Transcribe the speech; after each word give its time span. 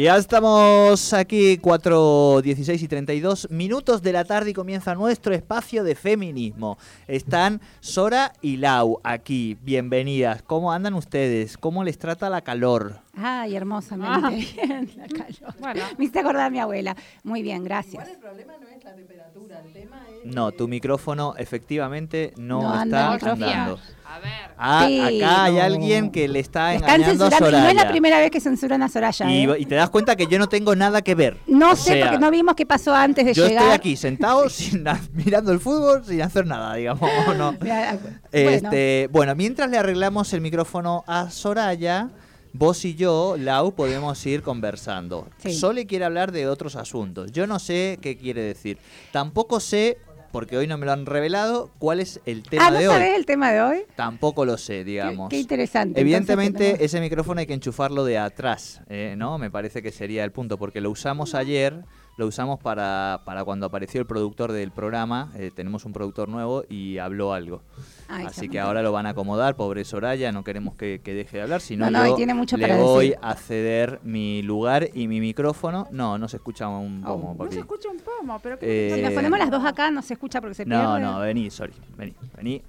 Ya 0.00 0.16
estamos 0.16 1.12
aquí, 1.12 1.58
4, 1.58 2.40
16 2.40 2.82
y 2.82 2.88
32 2.88 3.50
minutos 3.50 4.00
de 4.00 4.14
la 4.14 4.24
tarde 4.24 4.48
y 4.48 4.54
comienza 4.54 4.94
nuestro 4.94 5.34
espacio 5.34 5.84
de 5.84 5.94
feminismo. 5.94 6.78
Están 7.06 7.60
Sora 7.80 8.32
y 8.40 8.56
Lau 8.56 8.98
aquí, 9.04 9.58
bienvenidas. 9.60 10.40
¿Cómo 10.40 10.72
andan 10.72 10.94
ustedes? 10.94 11.58
¿Cómo 11.58 11.84
les 11.84 11.98
trata 11.98 12.30
la 12.30 12.40
calor? 12.40 13.00
Ay, 13.14 13.54
hermosamente 13.54 14.36
bien, 14.36 14.90
la 14.96 15.06
calor. 15.06 15.54
Bueno. 15.60 15.82
Me 15.98 16.04
hiciste 16.04 16.20
acordar 16.20 16.46
a 16.46 16.50
mi 16.50 16.60
abuela. 16.60 16.96
Muy 17.22 17.42
bien, 17.42 17.62
gracias. 17.62 18.08
el 18.08 18.16
problema 18.16 18.54
no 18.58 18.68
es 18.68 18.82
la 18.82 18.94
temperatura, 18.94 19.60
el 19.66 19.72
tema 19.74 20.02
es... 20.08 20.34
No, 20.34 20.52
tu 20.52 20.66
micrófono 20.66 21.34
efectivamente 21.36 22.32
no, 22.38 22.62
No 22.62 22.82
está 22.82 23.12
andando. 23.12 23.78
A 24.12 24.18
ver. 24.18 24.30
Ah, 24.58 24.84
Sí, 24.86 25.00
acá 25.22 25.44
hay 25.44 25.58
alguien 25.58 26.10
que 26.10 26.26
le 26.28 26.40
está 26.40 26.74
Están 26.74 26.96
engañando 27.00 27.26
a 27.26 27.30
censurando, 27.30 27.58
y 27.58 27.60
no 27.62 27.68
es 27.68 27.74
la 27.74 27.80
Soraya. 27.82 27.90
primera 27.92 28.18
vez 28.18 28.30
que 28.30 28.40
censuran 28.40 28.82
a 28.82 28.88
Soraya. 28.88 29.30
Y, 29.30 29.44
¿eh? 29.48 29.56
y 29.60 29.66
te 29.66 29.74
das 29.76 29.88
cuenta 29.90 30.16
que 30.16 30.26
yo 30.26 30.38
no 30.38 30.48
tengo 30.48 30.74
nada 30.74 31.00
que 31.02 31.14
ver. 31.14 31.36
No 31.46 31.70
O 31.72 31.76
sé, 31.76 31.92
sea, 31.94 32.06
porque 32.06 32.18
no 32.18 32.30
vimos 32.30 32.54
qué 32.56 32.66
pasó 32.66 32.94
antes 32.94 33.24
de 33.24 33.32
Yo 33.34 33.46
llegar. 33.46 33.62
estoy 33.64 33.76
aquí 33.76 33.96
sentado 33.96 34.48
sin 34.48 34.84
mirando 35.12 35.52
el 35.52 35.60
fútbol 35.60 36.04
sin 36.04 36.20
hacer 36.22 36.46
nada, 36.46 36.74
digamos. 36.74 37.08
¿no? 37.38 37.52
Bueno, 37.60 37.98
Este, 38.32 39.08
bueno. 39.12 39.34
mientras 39.34 39.70
le 39.70 39.78
arreglamos 39.78 40.32
el 40.32 40.40
micrófono 40.40 41.04
a 41.06 41.30
Soraya, 41.30 42.08
vos 42.52 42.84
y 42.84 42.94
yo, 42.96 43.36
Lau, 43.38 43.72
podemos 43.74 44.24
ir 44.26 44.42
conversando. 44.42 45.28
Sí. 45.38 45.52
Sole 45.54 45.86
quiere 45.86 46.04
hablar 46.04 46.32
de 46.32 46.48
otros 46.48 46.74
asuntos. 46.76 47.30
Yo 47.32 47.46
no 47.46 47.58
sé 47.60 47.98
qué 48.02 48.16
quiere 48.16 48.42
decir. 48.42 48.78
Tampoco 49.12 49.60
sé, 49.60 49.98
porque 50.32 50.56
hoy 50.56 50.66
no 50.66 50.78
me 50.78 50.86
lo 50.86 50.92
han 50.92 51.06
revelado, 51.06 51.70
cuál 51.78 52.00
es 52.00 52.20
el 52.26 52.42
tema 52.42 52.66
ah, 52.66 52.70
¿no 52.70 52.78
de 52.78 52.88
hoy. 52.88 52.94
sabés 52.94 53.16
el 53.16 53.26
tema 53.26 53.52
de 53.52 53.62
hoy? 53.62 53.78
Tampoco 53.96 54.44
lo 54.44 54.56
sé, 54.56 54.84
digamos. 54.84 55.28
qué 55.28 55.38
interesante. 55.38 56.00
Evidentemente 56.00 56.64
Entonces, 56.66 56.86
ese 56.86 57.00
micrófono 57.00 57.40
hay 57.40 57.46
que 57.46 57.54
enchufarlo 57.54 58.04
de 58.04 58.18
atrás, 58.18 58.82
eh, 58.88 59.14
¿no? 59.16 59.38
Me 59.38 59.50
parece 59.50 59.82
que 59.82 59.92
sería 59.92 60.24
el 60.24 60.32
punto, 60.32 60.58
porque 60.58 60.80
lo 60.80 60.90
usamos 60.90 61.34
ayer, 61.34 61.84
lo 62.20 62.26
usamos 62.26 62.60
para, 62.60 63.22
para 63.24 63.44
cuando 63.44 63.66
apareció 63.66 64.00
el 64.00 64.06
productor 64.06 64.52
del 64.52 64.70
programa, 64.70 65.32
eh, 65.36 65.50
tenemos 65.54 65.84
un 65.86 65.92
productor 65.92 66.28
nuevo 66.28 66.64
y 66.68 66.98
habló 66.98 67.32
algo. 67.32 67.62
Ay, 68.08 68.26
Así 68.26 68.48
que 68.48 68.60
ahora 68.60 68.82
lo 68.82 68.92
van 68.92 69.06
a 69.06 69.10
acomodar, 69.10 69.56
pobre 69.56 69.84
Soraya, 69.84 70.30
no 70.30 70.44
queremos 70.44 70.74
que, 70.74 71.00
que 71.02 71.14
deje 71.14 71.38
de 71.38 71.42
hablar, 71.44 71.60
sino 71.60 71.90
No, 71.90 72.06
no, 72.06 72.14
tiene 72.14 72.34
mucho 72.34 72.56
le 72.56 72.68
para 72.68 72.76
voy 72.80 73.08
decir. 73.10 73.18
a 73.22 73.34
ceder 73.36 74.00
mi 74.04 74.42
lugar 74.42 74.88
y 74.94 75.08
mi 75.08 75.18
micrófono. 75.20 75.88
No, 75.90 76.18
no 76.18 76.28
se 76.28 76.36
escucha 76.36 76.68
un 76.68 77.02
Oh. 77.06 77.14
pomo, 77.16 77.32
No 77.32 77.38
papi. 77.38 77.54
se 77.54 77.60
escucha 77.60 77.88
un 77.88 77.98
pomo, 77.98 78.38
pero 78.42 78.58
¿qué 78.58 78.88
Eh, 78.88 78.94
Si 78.96 79.02
nos 79.02 79.12
ponemos 79.12 79.38
las 79.38 79.50
dos 79.50 79.64
acá, 79.64 79.90
no 79.90 80.02
se 80.02 80.12
escucha 80.14 80.40
porque 80.40 80.54
se 80.54 80.64
pierde. 80.66 80.82
No, 80.82 80.98
no, 80.98 81.18
vení, 81.20 81.50
sorry, 81.50 81.72
vení, 81.96 82.14
vení. 82.36 82.62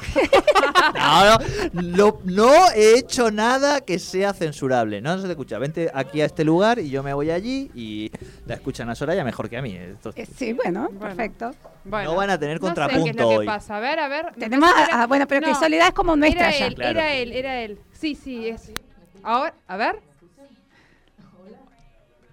no, 0.94 1.24
no, 1.24 1.38
no, 1.82 2.18
no 2.24 2.70
he 2.74 2.98
hecho 2.98 3.30
nada 3.30 3.80
que 3.80 3.98
sea 3.98 4.32
censurable. 4.32 5.00
No 5.00 5.16
se 5.18 5.24
te 5.26 5.30
escucha. 5.30 5.58
Vente 5.58 5.90
aquí 5.94 6.20
a 6.20 6.26
este 6.26 6.44
lugar 6.44 6.78
y 6.78 6.90
yo 6.90 7.02
me 7.02 7.12
voy 7.14 7.30
allí 7.30 7.70
y 7.74 8.10
la 8.46 8.54
escuchan 8.54 8.88
a 8.90 8.94
Soraya 8.94 9.24
mejor 9.24 9.48
que 9.48 9.56
a 9.58 9.62
mí. 9.62 9.74
Esto- 9.76 10.12
Eh, 10.16 10.26
sí, 10.36 10.52
bueno, 10.52 10.88
Bueno. 10.92 10.98
perfecto. 11.00 11.52
Bueno, 11.84 12.10
No 12.10 12.16
van 12.16 12.30
a 12.30 12.38
tener 12.38 12.60
no 12.60 12.68
sé 12.68 12.74
qué 12.74 12.80
es 12.80 12.86
contrapunto 12.88 13.22
lo 13.22 13.28
que 13.30 13.36
hoy. 13.38 13.46
pasa. 13.46 13.76
A 13.76 13.80
ver, 13.80 13.98
a 14.00 14.08
ver. 14.08 14.26
Tenemos 14.38 14.70
a- 14.70 15.02
a- 15.02 15.06
bueno, 15.06 15.26
pero 15.26 15.40
que 15.42 15.52
No, 15.52 15.58
Soledad 15.58 15.88
es 15.88 15.94
como 15.94 16.14
nuestra 16.16 16.48
Era 16.50 16.58
ya. 16.58 16.66
él, 16.66 16.74
Claro. 16.74 16.90
era 16.98 17.14
él, 17.14 17.32
era 17.32 17.60
él. 17.62 17.78
Sí, 17.92 18.14
sí, 18.14 18.48
es. 18.48 18.70
Ahora, 19.22 19.54
a 19.66 19.76
ver. 19.76 20.00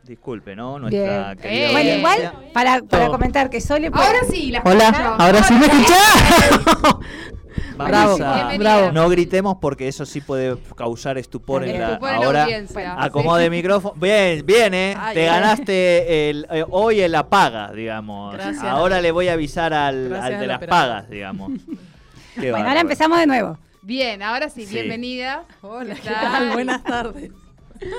Disculpe, 0.04 0.56
¿no? 0.56 0.80
Nuestra 0.80 1.34
Bien. 1.34 1.38
querida 1.38 1.68
Eh. 1.68 1.72
Bueno, 1.74 1.90
igual, 1.98 2.32
para, 2.54 2.82
para 2.82 3.08
comentar 3.08 3.50
que 3.50 3.60
Sole... 3.60 3.92
puede- 3.92 4.06
Ahora 4.06 4.20
sí, 4.30 4.52
la 4.52 4.62
Hola, 4.64 4.84
escucho. 4.86 5.16
ahora 5.20 5.44
sí 5.44 5.54
me 5.54 5.66
escuchás. 5.66 6.96
Vamos 7.78 8.20
Bravo, 8.20 8.24
a- 8.24 8.58
bravo. 8.58 8.92
No 8.92 9.08
gritemos 9.10 9.58
porque 9.62 9.88
eso 9.88 10.06
sí 10.06 10.22
puede 10.22 10.58
causar 10.76 11.18
estupor 11.18 11.64
en 11.64 11.80
la. 11.80 11.90
Estupor 11.94 12.10
en 12.10 12.20
la 12.20 12.26
Ahora, 12.26 12.44
audiencia. 12.44 12.96
acomode 13.02 13.50
micrófono. 13.50 13.94
Bien, 14.00 14.46
bien, 14.46 14.74
¿eh? 14.74 14.96
Ay, 14.98 15.16
Te 15.16 15.26
ganaste 15.26 16.30
el, 16.30 16.48
eh, 16.52 16.66
hoy 16.70 17.02
el 17.02 17.14
apaga, 17.16 17.72
digamos. 17.72 18.34
Gracias. 18.34 18.64
Ahora 18.64 19.00
le 19.02 19.12
voy 19.12 19.28
a 19.28 19.34
avisar 19.34 19.74
al, 19.74 20.10
de 20.10 20.48
las 20.48 20.60
pagas, 20.66 21.10
digamos. 21.10 21.52
Qué 22.40 22.52
Bueno, 22.52 22.68
ahora 22.68 22.82
empezamos 22.82 23.20
de 23.20 23.28
nuevo. 23.28 23.58
Bien, 23.82 24.22
ahora 24.22 24.50
sí, 24.50 24.66
Sí. 24.66 24.74
bienvenida. 24.76 25.44
Hola, 25.62 25.96
¿Qué 25.96 26.02
¿qué 26.02 26.10
tal? 26.10 26.52
Buenas 26.52 26.84
tardes. 26.84 27.32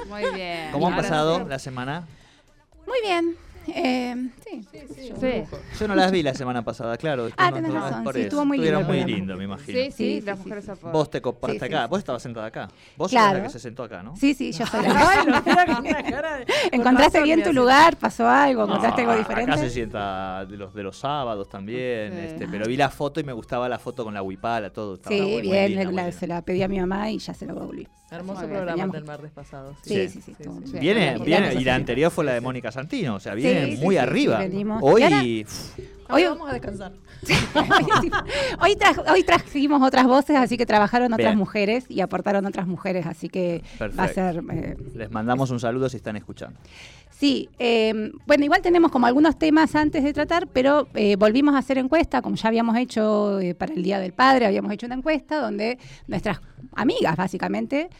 Muy 0.08 0.22
bien. 0.34 0.70
¿Cómo 0.72 0.88
han 0.88 0.96
pasado 0.96 1.38
sí. 1.38 1.44
la 1.48 1.58
semana? 1.58 2.06
Muy 2.86 2.98
bien. 3.02 3.36
Eh, 3.68 4.28
sí. 4.72 5.12
Sí. 5.20 5.44
Yo 5.80 5.88
no 5.88 5.94
las 5.94 6.10
vi 6.12 6.22
la 6.22 6.34
semana 6.34 6.62
pasada, 6.64 6.96
claro. 6.96 7.28
Ah, 7.36 7.50
no- 7.50 7.56
tenés 7.56 7.72
no- 7.72 7.80
razón, 7.80 8.04
por 8.04 8.14
sí, 8.14 8.20
estuvo 8.22 8.44
muy 8.44 8.58
lindo 8.58 8.80
muy 8.82 9.04
lindo, 9.04 9.36
me 9.36 9.44
imagino. 9.44 9.78
Sí, 9.78 9.84
sí, 9.90 9.92
Sí, 9.96 10.20
las 10.22 10.38
sí, 10.38 10.44
mujeres 10.44 10.64
sí. 10.64 10.72
Vos 10.92 11.10
te 11.10 11.20
copaste 11.20 11.52
Sí, 11.54 11.58
sí, 11.60 11.64
acá. 11.66 11.82
sí. 11.84 11.90
Vos 11.90 11.98
estabas 11.98 12.22
sentada 12.22 12.46
acá. 12.46 12.68
Vos 12.96 13.10
Claro. 13.10 13.28
sos 13.30 13.38
la 13.38 13.42
que 13.44 13.50
se 13.52 13.58
sentó 13.58 13.82
acá, 13.84 14.02
¿no? 14.02 14.16
Sí, 14.16 14.34
sí, 14.34 14.52
yo 14.52 14.66
soy 14.66 14.82
la 14.86 15.42
con 15.82 15.84
¿Encontraste 16.72 17.22
bien 17.22 17.42
tu 17.42 17.52
lugar? 17.52 17.96
¿Pasó 17.96 18.28
algo? 18.28 18.64
¿Encontraste 18.64 19.02
No, 19.04 19.10
algo 19.10 19.22
Acá 19.22 19.34
se 19.34 19.40
diferente? 19.42 19.70
sienta 19.70 20.44
de 20.46 20.56
los 20.56 20.74
de 20.74 20.82
los 20.82 20.96
sábados 20.98 21.48
también, 21.48 22.12
Sí. 22.12 22.18
este, 22.18 22.48
pero 22.48 22.66
vi 22.66 22.76
la 22.76 22.88
foto 22.90 23.20
y 23.20 23.24
me 23.24 23.32
gustaba 23.32 23.68
la 23.68 23.78
foto 23.78 24.04
con 24.04 24.14
la 24.14 24.22
huipala, 24.22 24.70
todo. 24.70 24.98
Sí, 25.08 25.20
muy 25.20 25.42
bien, 25.42 26.12
se 26.12 26.26
la 26.26 26.42
pedí 26.42 26.62
a 26.62 26.68
mi 26.68 26.78
mamá 26.80 27.10
y 27.10 27.18
ya 27.18 27.34
se 27.34 27.46
lo 27.46 27.54
devolví. 27.54 27.86
Hermoso 28.10 28.40
programa 28.40 28.70
teníamos- 28.70 28.92
del 28.94 29.04
martes 29.04 29.30
pasado. 29.32 29.74
Sí, 29.82 30.08
sí, 30.08 30.22
sí. 30.22 30.34
Sí. 30.38 30.78
Viene, 30.80 31.18
Sí, 31.18 31.24
viene, 31.24 31.52
sí, 31.52 31.58
y 31.58 31.64
la 31.64 31.72
sí. 31.74 31.76
anterior 31.76 32.10
fue 32.10 32.24
la 32.24 32.32
de 32.32 32.40
Mónica 32.40 32.72
Santino, 32.72 33.16
o 33.16 33.20
sea, 33.20 33.34
viene 33.34 33.76
sí, 33.76 33.84
muy 33.84 33.96
sí, 33.96 33.98
arriba. 33.98 34.37
Sí, 34.42 34.48
venimos. 34.48 34.80
Hoy, 34.82 35.02
ahora- 35.02 35.20
Hoy 35.20 35.44
Hoy- 36.10 36.24
vamos 36.24 36.48
a 36.48 36.52
descansar. 36.54 36.92
hoy, 38.60 38.74
tra- 38.76 39.12
hoy 39.12 39.22
trajimos 39.24 39.82
otras 39.82 40.06
voces, 40.06 40.36
así 40.36 40.56
que 40.56 40.64
trabajaron 40.66 41.12
otras 41.12 41.28
Bien. 41.32 41.38
mujeres 41.38 41.84
y 41.88 42.00
aportaron 42.00 42.46
otras 42.46 42.66
mujeres, 42.66 43.06
así 43.06 43.28
que 43.28 43.62
va 43.80 44.04
a 44.04 44.08
ser... 44.08 44.42
eh, 44.52 44.76
les 44.94 45.10
mandamos 45.10 45.50
un 45.50 45.60
saludo 45.60 45.88
si 45.88 45.96
están 45.98 46.16
escuchando. 46.16 46.58
Sí, 47.10 47.48
eh, 47.58 48.12
bueno, 48.26 48.44
igual 48.44 48.62
tenemos 48.62 48.90
como 48.92 49.06
algunos 49.06 49.36
temas 49.38 49.74
antes 49.74 50.04
de 50.04 50.12
tratar, 50.12 50.46
pero 50.46 50.88
eh, 50.94 51.16
volvimos 51.16 51.54
a 51.54 51.58
hacer 51.58 51.76
encuesta, 51.78 52.22
como 52.22 52.36
ya 52.36 52.48
habíamos 52.48 52.76
hecho 52.76 53.40
eh, 53.40 53.54
para 53.54 53.74
el 53.74 53.82
Día 53.82 53.98
del 53.98 54.12
Padre, 54.12 54.46
habíamos 54.46 54.72
hecho 54.72 54.86
una 54.86 54.94
encuesta 54.94 55.40
donde 55.40 55.78
nuestras 56.06 56.40
amigas, 56.76 57.16
básicamente, 57.16 57.90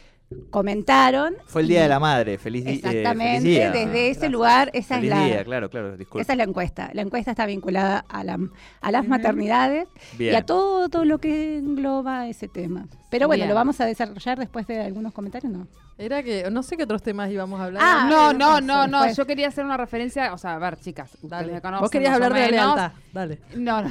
comentaron. 0.49 1.35
Fue 1.45 1.61
el 1.61 1.67
Día 1.67 1.83
de 1.83 1.89
la 1.89 1.99
Madre, 1.99 2.37
feliz, 2.37 2.65
eh, 2.65 2.73
Exactamente, 2.73 3.39
feliz 3.41 3.43
día. 3.43 3.71
desde 3.71 4.09
ese 4.09 4.29
lugar, 4.29 4.69
esa 4.73 4.95
Feliz 4.95 5.11
es 5.11 5.17
la... 5.17 5.25
día, 5.25 5.43
claro, 5.43 5.69
claro, 5.69 5.97
disculpe. 5.97 6.21
Esa 6.21 6.33
es 6.33 6.37
la 6.37 6.43
encuesta. 6.43 6.89
La 6.93 7.01
encuesta 7.01 7.31
está 7.31 7.45
vinculada 7.45 8.05
a, 8.09 8.23
la, 8.23 8.37
a 8.81 8.91
las 8.91 9.07
maternidades 9.07 9.87
Bien. 10.17 10.33
y 10.33 10.35
a 10.37 10.45
todo, 10.45 10.89
todo 10.89 11.05
lo 11.05 11.19
que 11.19 11.57
engloba 11.57 12.27
ese 12.27 12.47
tema. 12.47 12.87
Pero 13.09 13.27
bueno, 13.27 13.39
Bien. 13.41 13.49
lo 13.49 13.55
vamos 13.55 13.79
a 13.81 13.85
desarrollar 13.85 14.37
después 14.37 14.67
de 14.67 14.81
algunos 14.81 15.13
comentarios, 15.13 15.51
¿no? 15.51 15.67
Era 15.97 16.23
que 16.23 16.49
no 16.49 16.63
sé 16.63 16.77
qué 16.77 16.83
otros 16.83 17.01
temas 17.03 17.29
íbamos 17.29 17.59
a 17.59 17.65
hablar. 17.65 17.83
Ah, 17.83 18.07
No, 18.09 18.31
no, 18.31 18.61
no, 18.61 18.87
no. 18.87 18.99
Pues- 19.03 19.17
Yo 19.17 19.25
quería 19.25 19.47
hacer 19.49 19.65
una 19.65 19.75
referencia. 19.77 20.33
O 20.33 20.37
sea, 20.37 20.55
a 20.55 20.59
ver, 20.59 20.77
chicas. 20.79 21.17
Dale. 21.21 21.51
me 21.53 21.61
conocen 21.61 21.81
Vos 21.81 21.91
querías 21.91 22.13
hablar 22.13 22.33
de 22.33 22.39
la 22.39 22.47
lealtad. 22.51 22.91
Dale. 23.11 23.39
No, 23.55 23.81
no. 23.81 23.89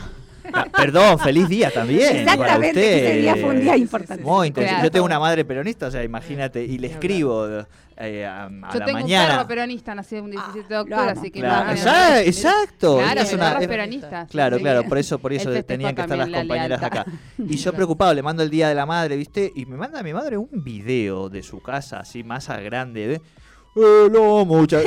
Ah, 0.52 0.66
Perdón, 0.76 1.18
feliz 1.18 1.48
día 1.48 1.70
también. 1.70 2.08
para 2.08 2.20
Exactamente, 2.20 2.68
usted. 2.68 3.04
ese 3.06 3.18
día 3.20 3.36
fue 3.36 3.44
un 3.50 3.60
día 3.60 3.76
importante. 3.76 4.24
Muy 4.24 4.46
interesante. 4.48 4.76
Claro. 4.80 4.86
Yo 4.88 4.90
tengo 4.92 5.06
una 5.06 5.18
madre 5.20 5.44
peronista, 5.44 5.86
o 5.86 5.90
sea, 5.90 6.02
imagínate, 6.02 6.64
y 6.64 6.78
le 6.78 6.86
escribo 6.88 7.46
eh, 7.96 8.24
a, 8.26 8.44
a 8.46 8.48
Yo 8.72 8.78
la 8.78 8.84
tengo 8.86 8.98
un 9.00 9.06
perro 9.08 9.46
peronista, 9.48 9.94
nacido 9.94 10.22
un 10.24 10.30
17 10.30 10.68
de 10.68 10.74
lo 10.74 10.80
octubre, 10.82 11.10
así 11.10 11.30
que 11.30 11.40
Claro, 11.40 11.66
no, 11.66 11.72
exacto, 11.72 12.10
no, 12.10 12.16
exacto. 12.18 12.96
Claro, 12.98 13.20
Es 13.20 13.32
una- 13.32 13.52
es 13.56 13.60
es- 13.62 13.68
peronista. 13.68 14.26
Claro, 14.30 14.56
sí. 14.56 14.62
claro, 14.62 14.84
por 14.84 14.98
eso, 14.98 15.18
por 15.18 15.32
eso 15.32 15.50
tenían 15.64 15.94
que 15.94 16.02
estar 16.02 16.16
las 16.16 16.28
la 16.28 16.38
compañeras 16.38 16.80
lealtad. 16.80 17.00
acá. 17.00 17.12
Y 17.38 17.56
yo 17.56 17.72
preocupado, 17.74 18.14
le 18.14 18.22
mando 18.22 18.42
el 18.42 18.50
día 18.50 18.68
de 18.68 18.74
la 18.74 18.86
madre, 18.86 19.16
¿viste? 19.16 19.52
Y 19.54 19.66
me 19.66 19.76
manda 19.76 20.00
a 20.00 20.02
mi 20.02 20.12
madre 20.14 20.36
un 20.36 20.48
video 20.52 21.28
de 21.28 21.42
su 21.42 21.60
casa, 21.60 22.00
así, 22.00 22.22
más 22.24 22.48
a 22.50 22.60
grande, 22.60 23.06
de. 23.08 23.14
Eh, 23.76 24.08
no, 24.10 24.44
mucha. 24.44 24.78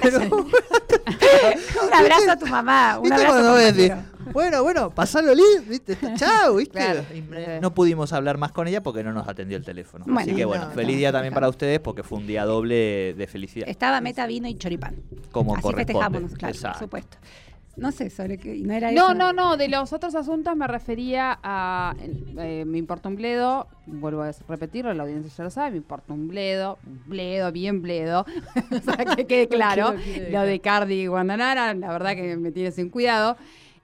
Pero, 0.00 0.20
un 0.20 1.94
abrazo 1.94 2.30
a 2.32 2.36
tu 2.38 2.46
mamá. 2.46 2.96
Un 2.98 3.02
¿Viste 3.04 3.16
abrazo 3.16 3.32
cuando 3.42 3.56
a 3.56 3.72
tu 3.72 3.88
mamá. 3.88 4.04
Bueno, 4.32 4.62
bueno, 4.62 4.90
pasalo 4.90 5.34
lindo, 5.34 5.62
¿viste? 5.68 5.96
Chao, 6.16 6.56
¿viste? 6.56 6.78
Claro. 6.78 7.04
No 7.60 7.74
pudimos 7.74 8.12
hablar 8.12 8.38
más 8.38 8.52
con 8.52 8.68
ella 8.68 8.82
porque 8.82 9.02
no 9.02 9.12
nos 9.12 9.26
atendió 9.28 9.56
el 9.56 9.64
teléfono. 9.64 10.04
Así 10.18 10.34
que 10.34 10.44
bueno, 10.44 10.66
No, 10.66 10.70
feliz 10.72 10.92
no. 10.94 10.98
día 10.98 11.12
también 11.12 11.34
para 11.34 11.48
ustedes 11.48 11.80
porque 11.80 12.02
fue 12.02 12.18
un 12.18 12.26
día 12.26 12.44
doble 12.44 13.14
de 13.16 13.26
felicidad. 13.26 13.68
Estaba 13.68 14.00
meta, 14.00 14.26
vino 14.26 14.48
y 14.48 14.54
choripán. 14.56 14.96
Como 15.32 15.54
Así 15.54 15.62
corresponde. 15.62 15.86
festejamos, 15.94 16.34
claro, 16.34 16.54
Exacto. 16.54 16.78
por 16.78 16.84
supuesto. 16.86 17.18
No 17.76 17.92
sé, 17.92 18.10
sobre 18.10 18.36
qué. 18.36 18.56
No, 18.58 18.74
era 18.74 18.90
No, 18.92 19.06
eso. 19.10 19.14
no, 19.14 19.32
no, 19.32 19.56
de 19.56 19.68
los 19.68 19.92
otros 19.92 20.14
asuntos 20.14 20.54
me 20.56 20.66
refería 20.66 21.38
a. 21.42 21.94
eh, 22.38 22.64
me 22.66 22.78
importa 22.78 23.08
un 23.08 23.16
bledo, 23.16 23.68
vuelvo 23.86 24.22
a 24.22 24.32
repetirlo, 24.48 24.92
la 24.92 25.04
audiencia 25.04 25.32
ya 25.34 25.44
lo 25.44 25.50
sabe, 25.50 25.70
me 25.70 25.76
importa 25.78 26.12
un 26.12 26.28
bledo, 26.28 26.78
un 26.86 27.00
bledo, 27.06 27.50
bien 27.52 27.80
bledo. 27.80 28.26
o 28.70 28.80
sea, 28.82 29.14
que 29.16 29.26
quede 29.26 29.48
claro. 29.56 29.94
lo 30.30 30.42
de 30.42 30.60
Cardi 30.60 31.02
y 31.02 31.06
Guandanara, 31.06 31.72
la 31.74 31.90
verdad 31.92 32.14
que 32.16 32.36
me 32.36 32.50
tiene 32.52 32.70
sin 32.72 32.90
cuidado. 32.90 33.36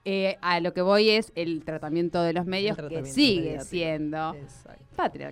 Eh, 0.09 0.37
a 0.41 0.61
lo 0.61 0.73
que 0.73 0.81
voy 0.81 1.09
es 1.09 1.33
el 1.35 1.65
tratamiento 1.65 2.21
de 2.23 2.31
los 2.31 2.45
medios, 2.45 2.77
que 2.77 3.03
sigue 3.05 3.41
mediático. 3.41 3.65
siendo 3.65 4.35
Exacto. 4.35 5.25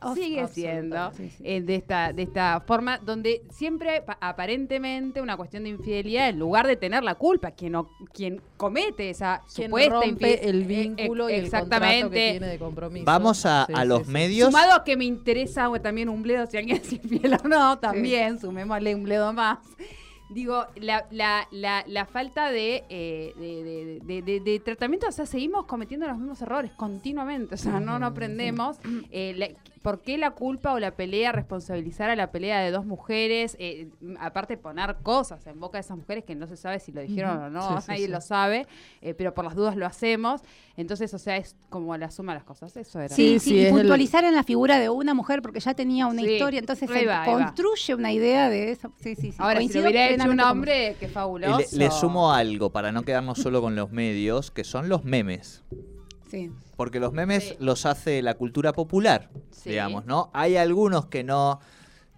Oh, 0.00 0.14
Sigue 0.14 0.46
siendo 0.48 1.10
Sí, 1.12 1.30
sí. 1.30 1.42
eh, 1.44 1.60
de, 1.62 1.74
esta, 1.74 2.12
de 2.12 2.22
esta 2.24 2.60
forma, 2.60 2.98
donde 2.98 3.42
siempre 3.50 4.02
pa- 4.02 4.16
aparentemente 4.20 5.20
una 5.22 5.36
cuestión 5.36 5.64
de 5.64 5.70
infidelidad, 5.70 6.28
en 6.28 6.38
lugar 6.38 6.66
de 6.68 6.76
tener 6.76 7.02
la 7.02 7.14
culpa, 7.16 7.50
quien, 7.52 7.74
o- 7.74 7.88
quien 8.12 8.40
comete 8.58 9.10
esa 9.10 9.42
Quien 9.52 9.68
supuesta 9.70 9.94
rompe 9.94 10.08
infidelidad. 10.08 10.44
el 10.44 10.64
vínculo 10.64 11.30
y 11.30 11.32
el 11.34 11.50
contrato 11.50 12.10
que 12.10 12.30
tiene 12.32 12.46
de 12.46 12.58
compromiso. 12.58 13.06
Vamos 13.06 13.44
a, 13.46 13.64
Sí, 13.66 13.72
a 13.74 13.84
los 13.86 14.06
sí. 14.06 14.12
medios. 14.12 14.46
Sumado 14.50 14.74
a 14.74 14.84
que 14.84 14.96
me 14.96 15.04
interesa 15.06 15.68
o 15.68 15.80
también 15.80 16.08
un 16.10 16.22
bledo, 16.22 16.46
si 16.46 16.58
alguien 16.58 16.76
es 16.76 16.92
infiel 16.92 17.34
o 17.42 17.48
no, 17.48 17.78
también, 17.80 18.38
sumémosle 18.38 18.94
un 18.94 19.02
bledo 19.04 19.32
más. 19.32 19.58
Digo, 20.30 20.66
la, 20.76 21.06
la, 21.10 21.48
la, 21.50 21.84
la 21.86 22.04
falta 22.06 22.50
de, 22.50 22.84
eh, 22.90 23.32
de, 24.04 24.60
tratamiento, 24.64 25.06
o 25.08 25.12
sea, 25.12 25.24
seguimos 25.26 25.64
cometiendo 25.66 26.06
los 26.06 26.18
mismos 26.18 26.42
errores 26.42 26.70
continuamente, 26.72 27.54
o 27.54 27.58
sea, 27.58 27.80
no, 27.80 27.98
no 27.98 28.06
aprendemos. 28.06 28.78
Eh, 29.10 29.32
la- 29.36 29.48
¿Por 29.82 30.00
qué 30.02 30.18
la 30.18 30.32
culpa 30.32 30.72
o 30.72 30.78
la 30.78 30.96
pelea, 30.96 31.30
responsabilizar 31.32 32.10
a 32.10 32.16
la 32.16 32.30
pelea 32.32 32.60
de 32.60 32.70
dos 32.70 32.84
mujeres? 32.84 33.56
Eh, 33.60 33.88
aparte 34.18 34.56
poner 34.56 34.96
cosas 35.02 35.46
en 35.46 35.60
boca 35.60 35.78
de 35.78 35.80
esas 35.80 35.96
mujeres 35.96 36.24
que 36.24 36.34
no 36.34 36.46
se 36.46 36.56
sabe 36.56 36.78
si 36.80 36.90
lo 36.92 37.00
dijeron 37.00 37.38
o 37.42 37.50
no, 37.50 37.80
Sí, 37.80 37.86
nadie 37.88 38.06
sí. 38.06 38.12
lo 38.12 38.20
sabe, 38.20 38.66
eh, 39.00 39.14
pero 39.14 39.34
por 39.34 39.44
las 39.44 39.54
dudas 39.54 39.76
lo 39.76 39.86
hacemos. 39.86 40.42
Entonces, 40.76 41.12
o 41.14 41.18
sea, 41.18 41.36
es 41.36 41.56
como 41.70 41.96
la 41.96 42.10
suma 42.10 42.32
de 42.32 42.38
las 42.38 42.44
cosas, 42.44 42.76
eso 42.76 43.00
era. 43.00 43.14
Sí, 43.14 43.38
Sí, 43.38 43.38
sí, 43.40 43.50
sí, 43.50 43.56
y 43.56 43.64
el- 43.66 43.70
puntualizar 43.70 44.24
en 44.24 44.34
la 44.34 44.42
figura 44.42 44.78
de 44.78 44.88
una 44.90 45.14
mujer 45.14 45.42
porque 45.42 45.60
ya 45.60 45.74
tenía 45.74 46.06
una 46.06 46.22
Sí, 46.22 46.28
historia, 46.32 46.60
entonces 46.60 46.88
ahí 46.90 47.00
se 47.00 47.06
va, 47.06 47.24
construye 47.24 47.94
una 47.94 48.12
idea 48.12 48.48
de 48.50 48.70
eso. 48.72 48.92
Sí, 49.02 49.14
sí, 49.14 49.32
sí. 49.32 49.36
Ahora, 49.38 49.54
si 49.60 49.66
Coincido 49.66 49.84
lo 49.84 49.90
hubiera 49.90 50.10
hecho 50.14 50.30
un 50.30 50.40
hombre, 50.40 50.96
qué 50.98 51.06
Y 51.06 51.08
fabuloso. 51.08 51.58
le, 51.72 51.84
le 51.84 51.90
sumo 51.90 52.32
algo 52.32 52.70
para 52.70 52.90
no 52.92 53.02
quedarnos 53.04 53.38
solo 53.38 53.60
con 53.60 53.76
los 53.76 53.92
medios, 53.92 54.50
que 54.50 54.64
son 54.64 54.88
los 54.88 55.04
memes. 55.04 55.62
Sí. 56.30 56.50
Porque 56.76 57.00
los 57.00 57.12
memes 57.12 57.44
Sí. 57.50 57.56
los 57.58 57.86
hace 57.86 58.22
la 58.22 58.34
cultura 58.34 58.72
popular, 58.72 59.30
Sí. 59.50 59.70
digamos, 59.70 60.06
¿no? 60.06 60.30
Hay 60.32 60.56
algunos 60.56 61.06
que 61.06 61.24
no. 61.24 61.60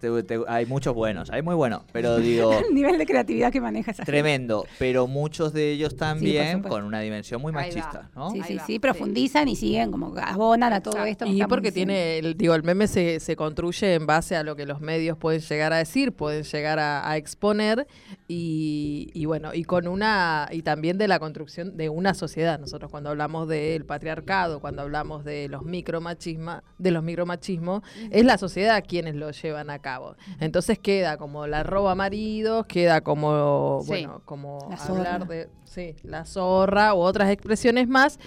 Te- 0.01 0.23
te- 0.23 0.39
hay 0.47 0.65
muchos 0.65 0.93
buenos, 0.93 1.29
hay 1.29 1.41
muy 1.41 1.55
buenos, 1.55 1.83
pero 1.93 2.17
digo, 2.17 2.51
El 2.67 2.73
nivel 2.75 2.97
de 2.97 3.05
creatividad 3.05 3.51
que 3.51 3.61
maneja 3.61 3.91
esa 3.91 4.03
gente. 4.03 4.11
tremendo. 4.11 4.65
Pero 4.79 5.07
muchos 5.07 5.53
de 5.53 5.71
ellos 5.71 5.95
también 5.95 6.61
con 6.63 6.83
una 6.83 6.99
dimensión 6.99 7.41
muy 7.41 7.53
machista, 7.53 8.09
¿no? 8.15 8.31
Sí, 8.31 8.41
sí, 8.45 8.57
sí, 8.65 8.79
profundizan 8.79 9.47
y 9.47 9.55
siguen 9.55 9.91
como 9.91 10.13
abonan 10.17 10.73
a 10.73 10.81
todo 10.81 10.93
Exacto. 11.05 11.25
esto. 11.25 11.25
Y 11.37 11.47
porque 11.47 11.69
diciendo. 11.71 11.93
tiene, 11.93 12.17
el, 12.17 12.35
digo, 12.35 12.55
el 12.55 12.63
meme 12.63 12.87
se, 12.87 13.19
se 13.19 13.35
construye 13.35 13.93
en 13.93 14.05
base 14.07 14.35
a 14.35 14.43
lo 14.43 14.55
que 14.55 14.65
los 14.65 14.81
medios 14.81 15.17
pueden 15.17 15.39
llegar 15.41 15.71
a 15.71 15.77
decir, 15.77 16.11
pueden 16.13 16.43
llegar 16.43 16.79
a, 16.79 17.07
a 17.09 17.17
exponer 17.17 17.87
y, 18.27 19.09
y 19.13 19.25
bueno, 19.25 19.53
y 19.53 19.63
con 19.63 19.87
una, 19.87 20.47
y 20.51 20.61
también 20.63 20.97
de 20.97 21.07
la 21.07 21.19
construcción 21.19 21.77
de 21.77 21.89
una 21.89 22.13
sociedad. 22.13 22.59
Nosotros 22.59 22.89
cuando 22.89 23.09
hablamos 23.09 23.47
del 23.47 23.85
patriarcado, 23.85 24.59
cuando 24.59 24.81
hablamos 24.81 25.23
de 25.23 25.47
los 25.49 25.63
micromachismos, 25.63 26.61
de 26.77 26.91
los 26.91 27.03
micromachismos, 27.03 27.81
es 28.11 28.25
la 28.25 28.37
sociedad 28.37 28.83
quienes 28.87 29.15
lo 29.15 29.31
llevan 29.31 29.69
a 29.69 29.79
cabo. 29.93 30.15
Entonces 30.39 30.79
queda 30.79 31.17
como 31.17 31.47
la 31.47 31.63
roba 31.63 31.95
maridos, 31.95 32.65
queda 32.65 33.01
como, 33.01 33.79
Sí. 33.83 33.87
bueno, 33.89 34.21
como 34.25 34.59
La 34.69 34.75
hablar 34.77 35.27
de, 35.27 35.49
sí, 35.63 35.95
la 36.03 36.25
zorra 36.25 36.93
u 36.93 36.99
otras 36.99 37.29
expresiones 37.29 37.87
más 37.87 38.19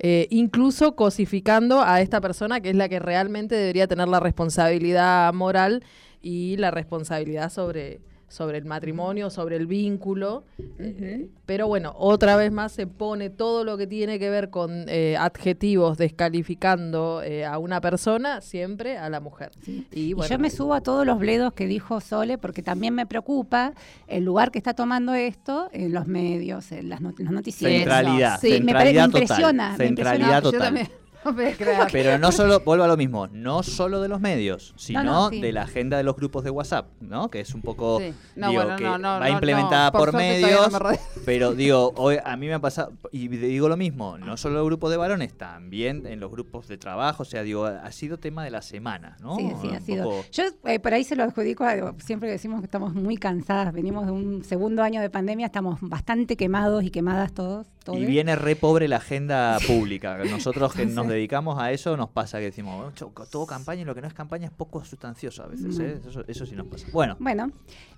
eh, 0.00 0.26
incluso 0.30 0.96
cosificando 0.96 1.80
a 1.80 2.00
esta 2.00 2.20
persona 2.20 2.60
que 2.60 2.70
es 2.70 2.76
la 2.76 2.88
que 2.88 2.98
realmente 2.98 3.54
debería 3.54 3.86
tener 3.86 4.08
la 4.08 4.18
responsabilidad 4.18 5.32
moral 5.32 5.84
y 6.20 6.56
la 6.56 6.70
responsabilidad 6.72 7.50
sobre, 7.50 8.00
sobre 8.34 8.58
el 8.58 8.64
matrimonio, 8.64 9.30
sobre 9.30 9.56
el 9.56 9.66
vínculo. 9.66 10.44
Eh, 10.78 11.28
pero 11.46 11.68
bueno, 11.68 11.94
otra 11.96 12.36
vez 12.36 12.50
más 12.52 12.72
se 12.72 12.86
pone 12.86 13.30
todo 13.30 13.64
lo 13.64 13.76
que 13.78 13.86
tiene 13.86 14.18
que 14.18 14.28
ver 14.28 14.50
con 14.50 14.86
eh, 14.88 15.16
adjetivos 15.16 15.96
descalificando 15.98 17.22
eh, 17.22 17.44
a 17.44 17.58
una 17.58 17.80
persona, 17.80 18.40
siempre 18.40 18.98
a 18.98 19.08
la 19.08 19.20
mujer. 19.20 19.52
Y, 19.66 19.86
Y 19.92 20.12
bueno, 20.14 20.28
yo 20.30 20.38
me 20.38 20.50
subo 20.50 20.74
a 20.74 20.80
todos 20.80 21.06
los 21.06 21.18
bledos 21.18 21.52
que 21.52 21.66
dijo 21.66 22.00
Sole 22.00 22.38
porque 22.38 22.62
también 22.62 22.94
me 22.94 23.06
preocupa 23.06 23.72
el 24.08 24.24
lugar 24.24 24.50
que 24.50 24.58
está 24.58 24.74
tomando 24.74 25.14
esto 25.14 25.68
en 25.72 25.92
los 25.92 26.06
medios, 26.06 26.72
en 26.72 26.88
las, 26.88 27.00
not- 27.00 27.18
los 27.20 27.32
noticieros. 27.32 27.76
Centralidad, 27.78 28.40
Sí, 28.40 28.60
me 28.62 28.72
pare- 28.72 28.92
me 28.92 29.00
centralidad 29.00 29.04
impresiona, 29.06 29.70
total. 29.72 29.78
me 29.78 29.86
Centralidad 29.86 30.44
impresiona. 30.44 30.80
Yo 30.80 30.86
total. 30.88 31.03
Pero 31.92 32.18
no 32.18 32.32
solo, 32.32 32.60
vuelvo 32.60 32.84
a 32.84 32.88
lo 32.88 32.96
mismo, 32.96 33.26
no 33.28 33.62
solo 33.62 34.00
de 34.00 34.08
los 34.08 34.20
medios, 34.20 34.74
sino 34.76 35.02
no, 35.02 35.30
sí. 35.30 35.40
de 35.40 35.52
la 35.52 35.62
agenda 35.62 35.96
de 35.96 36.02
los 36.02 36.16
grupos 36.16 36.44
de 36.44 36.50
WhatsApp, 36.50 36.86
¿no? 37.00 37.30
Que 37.30 37.40
es 37.40 37.54
un 37.54 37.62
poco, 37.62 38.00
Sí. 38.00 38.12
No, 38.36 38.50
digo, 38.50 38.62
bueno, 38.62 38.76
que 38.76 38.84
no, 38.84 38.98
no, 38.98 39.08
va 39.08 39.20
no, 39.20 39.28
implementada 39.28 39.90
no. 39.90 39.98
Por 39.98 40.14
medios, 40.14 40.72
me 40.72 40.98
pero 41.24 41.54
digo, 41.54 41.92
hoy 41.96 42.18
a 42.24 42.36
mí 42.36 42.46
me 42.46 42.54
ha 42.54 42.58
pasado, 42.60 42.92
y 43.12 43.28
digo 43.28 43.68
lo 43.68 43.76
mismo, 43.76 44.18
no 44.18 44.36
solo 44.36 44.56
los 44.56 44.66
grupos 44.66 44.90
de 44.90 44.96
varones, 44.96 45.36
también 45.36 46.06
en 46.06 46.20
los 46.20 46.30
grupos 46.30 46.68
de 46.68 46.76
trabajo, 46.78 47.22
o 47.22 47.26
sea, 47.26 47.42
digo, 47.42 47.64
ha 47.66 47.92
sido 47.92 48.18
tema 48.18 48.44
de 48.44 48.50
la 48.50 48.62
semana, 48.62 49.16
¿no? 49.20 49.36
Sí, 49.36 49.50
sí, 49.60 49.68
ha 49.74 49.80
sido. 49.80 50.04
poco- 50.04 50.24
Yo 50.32 50.44
eh, 50.64 50.78
por 50.80 50.94
ahí 50.94 51.04
se 51.04 51.16
lo 51.16 51.22
adjudico 51.24 51.64
a, 51.64 51.94
siempre 51.98 52.30
decimos 52.30 52.60
que 52.60 52.66
estamos 52.66 52.94
muy 52.94 53.16
cansadas, 53.16 53.72
venimos 53.72 54.06
de 54.06 54.12
un 54.12 54.44
segundo 54.44 54.82
año 54.82 55.00
de 55.00 55.10
pandemia, 55.10 55.46
estamos 55.46 55.78
bastante 55.80 56.36
quemados 56.36 56.84
y 56.84 56.90
quemadas 56.90 57.32
todos. 57.32 57.66
todos. 57.84 57.98
Y 57.98 58.04
viene 58.04 58.36
re 58.36 58.56
pobre 58.56 58.88
la 58.88 58.96
agenda 58.96 59.58
pública. 59.66 60.18
Nosotros 60.24 60.72
que 60.74 60.86
nos 60.86 61.06
dedicamos 61.14 61.58
a 61.58 61.72
eso 61.72 61.96
nos 61.96 62.10
pasa 62.10 62.38
que 62.38 62.44
decimos, 62.46 62.92
"Oh, 63.02 63.10
todo 63.30 63.46
campaña 63.46 63.82
y 63.82 63.84
lo 63.84 63.94
que 63.94 64.00
no 64.02 64.08
es 64.08 64.14
campaña 64.14 64.46
es 64.46 64.52
poco 64.52 64.84
sustancioso 64.84 65.42
a 65.42 65.46
veces. 65.46 65.78
¿eh? 65.78 66.00
Eso, 66.06 66.24
eso 66.26 66.46
sí 66.46 66.54
nos 66.54 66.66
pasa. 66.66 66.86
Bueno, 66.92 67.16
Bueno, 67.18 67.50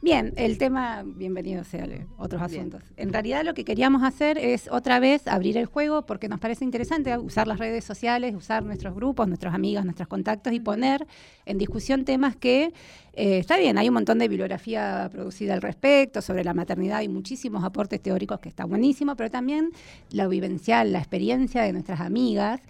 bien, 0.03 0.33
el 0.37 0.59
tema, 0.59 1.03
bienvenido 1.05 1.65
sea 1.65 1.87
otros 2.19 2.41
Bien. 2.51 2.61
asuntos. 2.61 2.83
En 2.97 3.13
realidad 3.13 3.45
lo 3.45 3.55
que 3.55 3.65
queríamos 3.65 4.03
hacer 4.03 4.39
es 4.39 4.69
otra 4.71 5.01
vez 5.01 5.27
abrir 5.27 5.57
el 5.57 5.67
juego 5.67 6.07
porque 6.07 6.29
nos 6.29 6.39
parece 6.41 6.65
interesante 6.65 7.17
usar 7.19 7.47
las 7.49 7.59
redes 7.59 7.85
sociales, 7.85 8.35
usar 8.35 8.65
nuestros 8.65 8.95
grupos, 8.95 9.27
nuestros 9.29 9.55
amigos, 9.55 9.85
nuestros 9.85 10.09
contactos 10.09 10.53
y 10.53 10.61
poner 10.61 11.07
en 11.45 11.59
discusión 11.59 12.05
temas 12.05 12.37
que, 12.37 12.73
eh, 13.15 13.39
está 13.39 13.57
bien, 13.57 13.79
hay 13.79 13.89
un 13.89 13.95
montón 13.95 14.19
de 14.19 14.29
bibliografía 14.29 15.09
producida 15.13 15.55
al 15.55 15.63
respecto, 15.63 16.21
sobre 16.23 16.45
la 16.45 16.55
maternidad 16.55 17.03
y 17.03 17.09
muchísimos 17.09 17.65
aportes 17.65 18.01
teóricos 18.03 18.41
que 18.41 18.49
está 18.49 18.65
buenísimo, 18.65 19.17
pero 19.17 19.31
también 19.31 19.71
la 20.11 20.27
vivencial, 20.29 20.93
la 20.93 20.99
experiencia 20.99 21.63
de 21.63 21.73
nuestras 21.73 22.01
amigas 22.01 22.61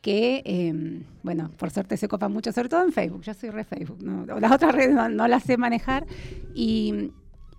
que, 0.00 0.42
eh, 0.44 1.02
bueno, 1.22 1.50
por 1.56 1.70
suerte 1.70 1.96
se 1.96 2.08
copa 2.08 2.28
mucho, 2.28 2.52
sobre 2.52 2.68
todo 2.68 2.82
en 2.82 2.92
Facebook. 2.92 3.22
Yo 3.22 3.34
soy 3.34 3.50
re 3.50 3.64
Facebook, 3.64 4.02
¿no? 4.02 4.24
las 4.38 4.52
otras 4.52 4.74
redes 4.74 4.94
no, 4.94 5.08
no 5.08 5.28
las 5.28 5.42
sé 5.42 5.56
manejar. 5.56 6.06
Y, 6.54 7.10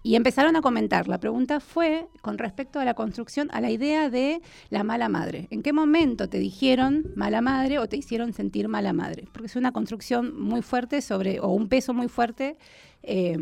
y 0.02 0.16
empezaron 0.16 0.56
a 0.56 0.62
comentar. 0.62 1.08
La 1.08 1.20
pregunta 1.20 1.60
fue 1.60 2.08
con 2.22 2.38
respecto 2.38 2.80
a 2.80 2.86
la 2.86 2.94
construcción, 2.94 3.50
a 3.52 3.62
la 3.62 3.70
idea 3.70 4.10
de 4.10 4.42
la 4.70 4.84
mala 4.84 5.10
madre. 5.10 5.48
¿En 5.52 5.62
qué 5.62 5.74
momento 5.74 6.30
te 6.30 6.40
dijeron 6.40 7.06
mala 7.16 7.42
madre 7.42 7.80
o 7.80 7.88
te 7.88 7.98
hicieron 7.98 8.34
sentir 8.34 8.68
mala 8.68 8.94
madre? 8.94 9.28
Porque 9.34 9.48
es 9.48 9.56
una 9.56 9.72
construcción 9.72 10.40
muy 10.40 10.62
fuerte 10.62 11.02
sobre, 11.02 11.40
o 11.40 11.50
un 11.50 11.68
peso 11.68 11.94
muy 11.94 12.08
fuerte 12.08 12.58
eh, 13.04 13.38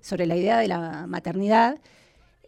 sobre 0.00 0.26
la 0.26 0.36
idea 0.36 0.58
de 0.58 0.68
la 0.68 1.06
maternidad 1.08 1.78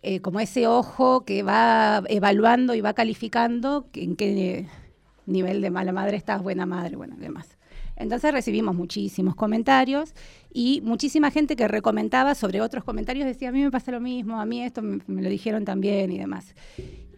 eh, 0.03 0.21
como 0.21 0.41
ese 0.41 0.67
ojo 0.67 1.27
que 1.27 1.43
va 1.43 2.03
evaluando 2.09 2.75
y 2.75 2.81
va 2.81 2.95
calificando 2.95 3.87
en 3.93 4.17
qué 4.17 4.67
nivel 5.27 5.61
de 5.61 5.71
mala 5.71 5.93
madre 5.93 6.17
estás, 6.17 6.43
buena 6.43 6.67
madre, 6.67 6.97
bueno, 6.97 7.15
y 7.19 7.21
demás. 7.21 7.57
Entonces 7.97 8.33
recibimos 8.33 8.75
muchísimos 8.75 9.35
comentarios 9.35 10.15
y 10.53 10.81
muchísima 10.83 11.31
gente 11.31 11.55
que 11.55 11.69
recomendaba 11.69 12.35
sobre 12.35 12.61
otros 12.63 12.83
comentarios 12.85 13.27
decía, 13.27 13.51
a 13.51 13.53
mí 13.53 13.63
me 13.63 13.71
pasa 13.71 13.93
lo 13.93 14.01
mismo, 14.01 14.41
a 14.41 14.47
mí 14.47 14.63
esto 14.63 14.81
me, 14.81 15.01
me 15.07 15.21
lo 15.23 15.29
dijeron 15.29 15.65
también 15.67 16.11
y 16.11 16.19
demás. 16.19 16.55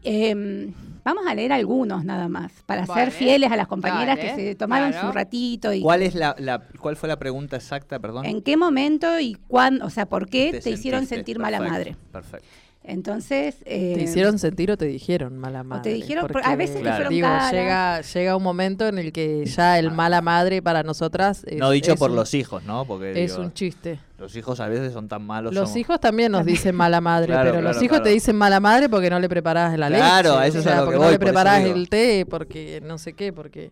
Em, 0.05 0.73
vamos 1.05 1.25
a 1.29 1.35
leer 1.35 1.53
algunos 1.53 2.05
nada 2.05 2.29
más, 2.29 2.51
para 2.67 2.85
Vale. 2.87 3.05
ser 3.05 3.13
fieles 3.13 3.53
a 3.53 3.57
las 3.57 3.69
compañeras 3.69 4.17
Dale, 4.17 4.21
que 4.23 4.35
se 4.35 4.55
tomaron 4.57 4.91
claro. 4.91 5.07
su 5.09 5.13
ratito. 5.13 5.73
Y 5.73 5.81
¿cuál 5.81 6.03
es 6.03 6.17
la, 6.17 6.35
la- 6.39 6.67
cuál 6.81 6.97
fue 6.97 7.09
la 7.09 7.17
pregunta 7.19 7.55
exacta, 7.57 8.01
perdón? 8.01 8.27
¿En 8.27 8.43
qué 8.43 8.57
momento 8.57 9.21
y 9.21 9.35
cuándo, 9.47 9.87
o 9.87 9.91
sea, 9.91 10.07
por 10.07 10.29
qué 10.29 10.61
te, 10.61 10.71
hicieron 10.71 11.07
sentir 11.07 11.39
mala 11.39 11.61
madre? 11.61 11.97
Perfecto. 12.11 12.47
Entonces... 12.85 13.57
eh, 13.65 13.93
¿Te 13.95 14.03
hicieron 14.03 14.39
sentir 14.39 14.71
o 14.73 14.77
te 14.77 14.87
dijeron 14.87 15.39
mala 15.39 15.63
madre? 15.63 15.83
te 15.91 15.95
dijeron- 15.97 16.27
Porque, 16.27 16.47
a 16.47 16.57
veces 16.57 16.77
te 16.77 16.83
Claro. 16.83 16.97
fueron 16.97 17.13
digo, 17.15 17.29
llega, 17.53 18.01
llega 18.01 18.37
un 18.37 18.43
momento 18.43 18.89
en 18.89 18.99
el 18.99 19.13
que 19.13 19.45
ya 19.47 19.79
el 19.79 19.93
mala 19.93 20.21
madre 20.21 20.63
para 20.63 20.83
nosotras 20.83 21.45
es, 21.47 21.59
no 21.59 21.71
dicho 21.71 21.93
es 21.93 21.99
por 21.99 22.11
un- 22.11 22.17
los 22.17 22.35
hijos, 22.35 22.65
¿no? 22.65 22.85
Porque 22.85 23.11
es 23.25 23.31
digo, 23.33 23.43
un 23.43 23.53
chiste. 23.53 24.01
los 24.19 24.35
hijos 24.35 24.59
a 24.59 24.67
veces 24.69 24.93
son 24.93 25.07
tan 25.09 25.23
malos. 25.23 25.55
Los 25.55 25.69
somos- 25.69 25.77
hijos 25.79 26.01
también 26.01 26.33
nos 26.33 26.45
dicen 26.45 26.75
mala 26.75 27.01
madre, 27.01 27.29
Claro, 27.29 27.51
pero 27.53 27.63
los 27.63 27.77
hijos 27.77 27.89
claro. 27.99 28.05
te 28.05 28.11
dicen 28.11 28.35
mala 28.37 28.59
madre 28.59 28.89
porque 28.89 29.11
no 29.11 29.21
le 29.21 29.29
preparás 29.29 29.79
la 29.79 29.89
leche. 29.89 30.01
Claro, 30.03 30.37
a 30.39 30.47
eso 30.49 30.57
o 30.57 30.61
es 30.61 30.65
sea, 30.65 30.79
a 30.79 30.81
lo 30.81 30.83
que 30.83 30.87
porque 30.87 30.99
voy, 30.99 31.07
no 31.07 31.13
le 31.13 31.19
preparás 31.21 31.65
el 31.65 31.89
té, 31.89 32.27
porque 32.29 32.83
no 32.85 32.99
sé 32.99 33.13
qué, 33.13 33.33
porque 33.33 33.71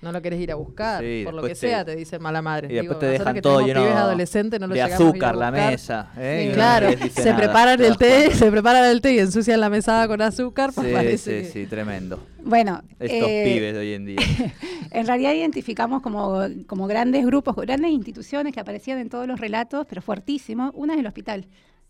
no 0.00 0.12
lo 0.12 0.22
querés 0.22 0.40
ir 0.40 0.52
a 0.52 0.54
buscar, 0.54 1.02
Sí, 1.02 1.22
por 1.24 1.34
lo 1.34 1.42
que 1.42 1.48
te- 1.48 1.54
sea 1.56 1.84
te 1.84 1.96
dicen 1.96 2.22
mala 2.22 2.40
madre. 2.42 2.68
Y 2.70 2.74
después 2.74 2.98
Digo, 2.98 2.98
te 3.00 3.06
dejan 3.06 3.40
todo 3.40 3.60
lleno 3.66 3.80
pibes 3.82 3.96
adolescentes 3.96 4.60
no 4.60 4.66
lo 4.68 4.74
de 4.74 4.82
azúcar 4.82 5.36
la 5.36 5.50
mesa. 5.50 6.12
¿eh? 6.16 6.48
Y 6.50 6.54
claro, 6.54 6.90
no 6.90 7.06
se 7.08 7.24
nada, 7.24 7.36
preparan 7.36 7.78
¿te 7.78 7.86
el 7.86 7.96
té, 7.98 8.08
cuenta? 8.24 8.36
se 8.44 8.50
preparan 8.50 8.84
el 8.84 9.00
té 9.00 9.12
y 9.14 9.18
ensucian 9.18 9.60
la 9.60 9.70
mesada 9.70 10.06
con 10.08 10.22
azúcar, 10.22 10.70
pues 10.74 10.86
Sí, 10.86 10.92
parece 10.92 11.18
sí, 11.42 11.46
que- 11.46 11.52
sí, 11.64 11.66
tremendo. 11.66 12.20
Bueno, 12.44 12.82
Estos 13.00 13.28
eh, 13.28 13.42
pibes 13.44 13.74
de 13.74 13.78
hoy 13.80 13.92
en 13.94 14.06
día. 14.06 14.16
En 14.90 15.06
realidad 15.06 15.34
identificamos 15.34 16.00
como, 16.00 16.40
como 16.66 16.86
grandes 16.86 17.26
grupos, 17.26 17.54
grandes 17.56 17.90
instituciones 17.90 18.54
que 18.54 18.60
aparecían 18.60 18.98
en 18.98 19.10
todos 19.10 19.26
los 19.26 19.38
relatos, 19.38 19.84
pero 19.86 20.00
fuertísimos. 20.00 20.70
Una 20.74 20.94
es 20.94 21.00
el 21.00 21.06
hospital, 21.06 21.46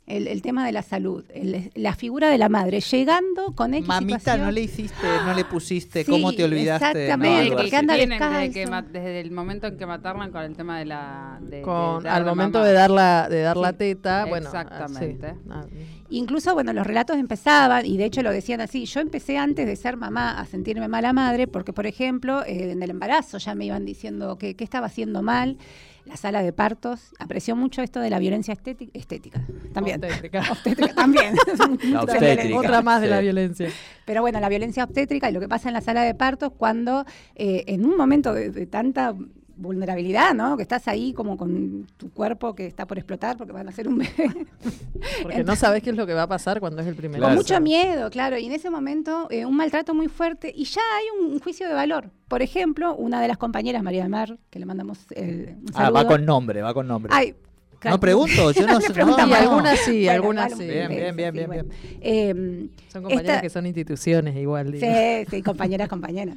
el, 0.09 0.27
el 0.27 0.43
tema 0.43 0.65
de 0.67 0.73
la 0.73 0.83
salud, 0.83 1.25
el- 1.35 1.71
la 1.75 1.95
figura 1.95 2.29
de 2.31 2.39
la 2.39 2.49
madre, 2.49 2.81
llegando 2.81 3.53
con 3.55 3.75
X 3.75 3.87
Mamita, 3.87 4.19
situación. 4.19 4.47
no 4.47 4.51
le 4.53 4.61
hiciste, 4.63 5.21
no 5.25 5.35
le 5.35 5.45
pusiste, 5.45 6.05
Sí, 6.05 6.11
¿cómo 6.11 6.33
te 6.33 6.45
olvidaste? 6.45 6.87
exactamente, 7.05 7.51
No, 7.51 7.57
porque 7.57 7.77
anda 7.77 7.95
desde, 7.95 8.09
que 8.53 8.67
desde 8.93 9.21
el 9.21 9.31
momento 9.31 9.67
en 9.69 9.77
que 9.77 9.87
maternan 9.87 10.31
con 10.33 10.43
el 10.43 10.57
tema 10.57 10.79
de 10.79 10.85
la... 10.87 11.39
De, 11.43 11.63
con, 11.63 12.07
al 12.07 12.25
momento 12.25 12.59
mamá. 12.59 12.69
de 12.69 12.75
dar 12.75 12.91
la, 12.91 13.29
de 13.29 13.43
dar 13.43 13.57
la 13.57 13.73
teta, 13.75 14.25
bueno, 14.27 14.47
exactamente. 14.47 15.35
ah, 15.51 15.65
sí. 15.69 15.77
Ah, 15.79 16.05
Incluso, 16.11 16.55
bueno, 16.55 16.73
los 16.73 16.87
relatos 16.87 17.19
empezaban, 17.19 17.85
y 17.85 17.99
de 17.99 18.07
hecho 18.07 18.23
lo 18.23 18.31
decían 18.33 18.63
así, 18.63 18.87
yo 18.87 19.01
empecé 19.01 19.37
antes 19.37 19.67
de 19.67 19.77
ser 19.77 19.99
mamá 19.99 20.41
a 20.41 20.47
sentirme 20.47 20.89
mala 20.89 21.13
madre, 21.13 21.47
porque, 21.47 21.75
por 21.75 21.87
ejemplo, 21.87 22.43
eh, 22.47 22.71
en 22.73 22.83
el 22.83 22.89
embarazo 22.91 23.37
ya 23.37 23.55
me 23.55 23.67
iban 23.67 23.85
diciendo 23.85 24.39
que, 24.39 24.57
que 24.57 24.65
estaba 24.65 24.87
haciendo 24.87 25.23
mal, 25.23 25.59
la 26.09 26.17
sala 26.17 26.43
de 26.43 26.53
partos, 26.53 27.13
apreció 27.19 27.55
mucho 27.55 27.83
esto 27.83 28.01
de 28.01 28.09
la 28.09 28.19
violencia 28.19 28.53
estética, 28.53 28.99
estética 28.99 29.43
también. 29.73 30.03
Obstétrica. 30.03 30.41
Obstétrica 30.51 30.95
también. 30.95 31.35
La 31.93 32.03
obstétrica. 32.03 32.57
Otra 32.57 32.83
más 32.83 33.01
de 33.03 33.09
la 33.09 33.21
violencia. 33.21 33.69
Pero 34.07 34.23
bueno, 34.23 34.41
la 34.41 34.49
violencia 34.49 34.85
obstétrica 34.85 35.29
y 35.29 35.33
lo 35.33 35.41
que 35.41 35.49
pasa 35.49 35.69
en 35.69 35.75
la 35.75 35.83
sala 35.83 36.03
de 36.03 36.15
partos 36.15 36.53
cuando 36.57 37.05
eh, 37.35 37.65
en 37.67 37.85
un 37.85 37.97
momento 37.97 38.33
de, 38.33 38.51
de 38.51 38.67
tanta 38.67 39.15
vulnerabilidad, 39.59 40.35
¿no? 40.35 40.57
Que 40.57 40.63
estás 40.63 40.87
ahí 40.89 41.13
como 41.13 41.37
con 41.37 41.87
tu 41.97 42.11
cuerpo 42.13 42.55
que 42.55 42.67
está 42.67 42.87
por 42.87 42.97
explotar 42.99 43.37
porque 43.37 43.53
van 43.53 43.67
a 43.67 43.71
hacer 43.71 43.89
un 43.89 43.99
bebé. 43.99 44.47
Porque 45.23 45.45
no 45.45 45.55
sabes 45.57 45.83
qué 45.83 45.91
es 45.91 45.97
lo 45.97 46.07
que 46.07 46.15
va 46.15 46.23
a 46.23 46.27
pasar 46.29 46.61
cuando 46.61 46.81
es 46.81 46.87
el 46.89 46.95
primer. 46.95 47.21
Con 47.21 47.35
mucho 47.35 47.61
miedo, 47.61 48.09
claro. 48.11 48.37
Y 48.39 48.47
en 48.47 48.53
ese 48.53 48.71
momento 48.71 49.27
eh, 49.31 49.45
un 49.45 49.57
maltrato 49.57 49.95
muy 49.95 50.09
fuerte 50.09 50.53
y 50.55 50.65
ya 50.65 50.81
hay 50.97 51.05
un, 51.21 51.33
un 51.35 51.41
juicio 51.41 51.69
de 51.69 51.75
valor. 51.75 52.11
Por 52.29 52.43
ejemplo, 52.43 52.95
una 52.97 53.21
de 53.21 53.29
las 53.29 53.37
compañeras, 53.39 53.83
María 53.83 54.03
del 54.03 54.11
Mar, 54.11 54.39
que 54.51 54.59
le 54.59 54.67
mandamos 54.67 54.99
el, 55.15 55.57
un 55.61 55.65
Ah, 55.75 55.85
saludo. 55.85 55.93
va 55.95 56.07
con 56.07 56.25
nombre, 56.25 56.63
va 56.63 56.75
con 56.75 56.87
nombre. 56.89 57.13
Ay, 57.15 57.35
No 57.85 57.99
pregunto, 58.01 58.51
yo 58.53 58.67
no 58.67 58.81
sé, 58.81 58.93
no, 58.95 59.07
no. 59.17 59.35
algunas 59.35 59.79
sí, 59.81 60.05
Bueno, 60.05 60.13
algunas 60.13 60.53
sí. 60.57 60.65
Bien, 60.67 60.89
bien, 60.89 61.17
bien, 61.17 61.33
bien, 61.35 61.47
bueno. 61.47 61.69
Eh, 62.01 62.69
Son 62.93 63.03
compañeras 63.03 63.29
esta- 63.37 63.41
que 63.43 63.51
son 63.51 63.67
instituciones 63.67 64.37
igual. 64.37 64.73
digo. 64.73 64.87
Sí, 64.87 65.27
sí, 65.31 65.43
compañeras, 65.43 65.89
compañeras. 65.89 66.37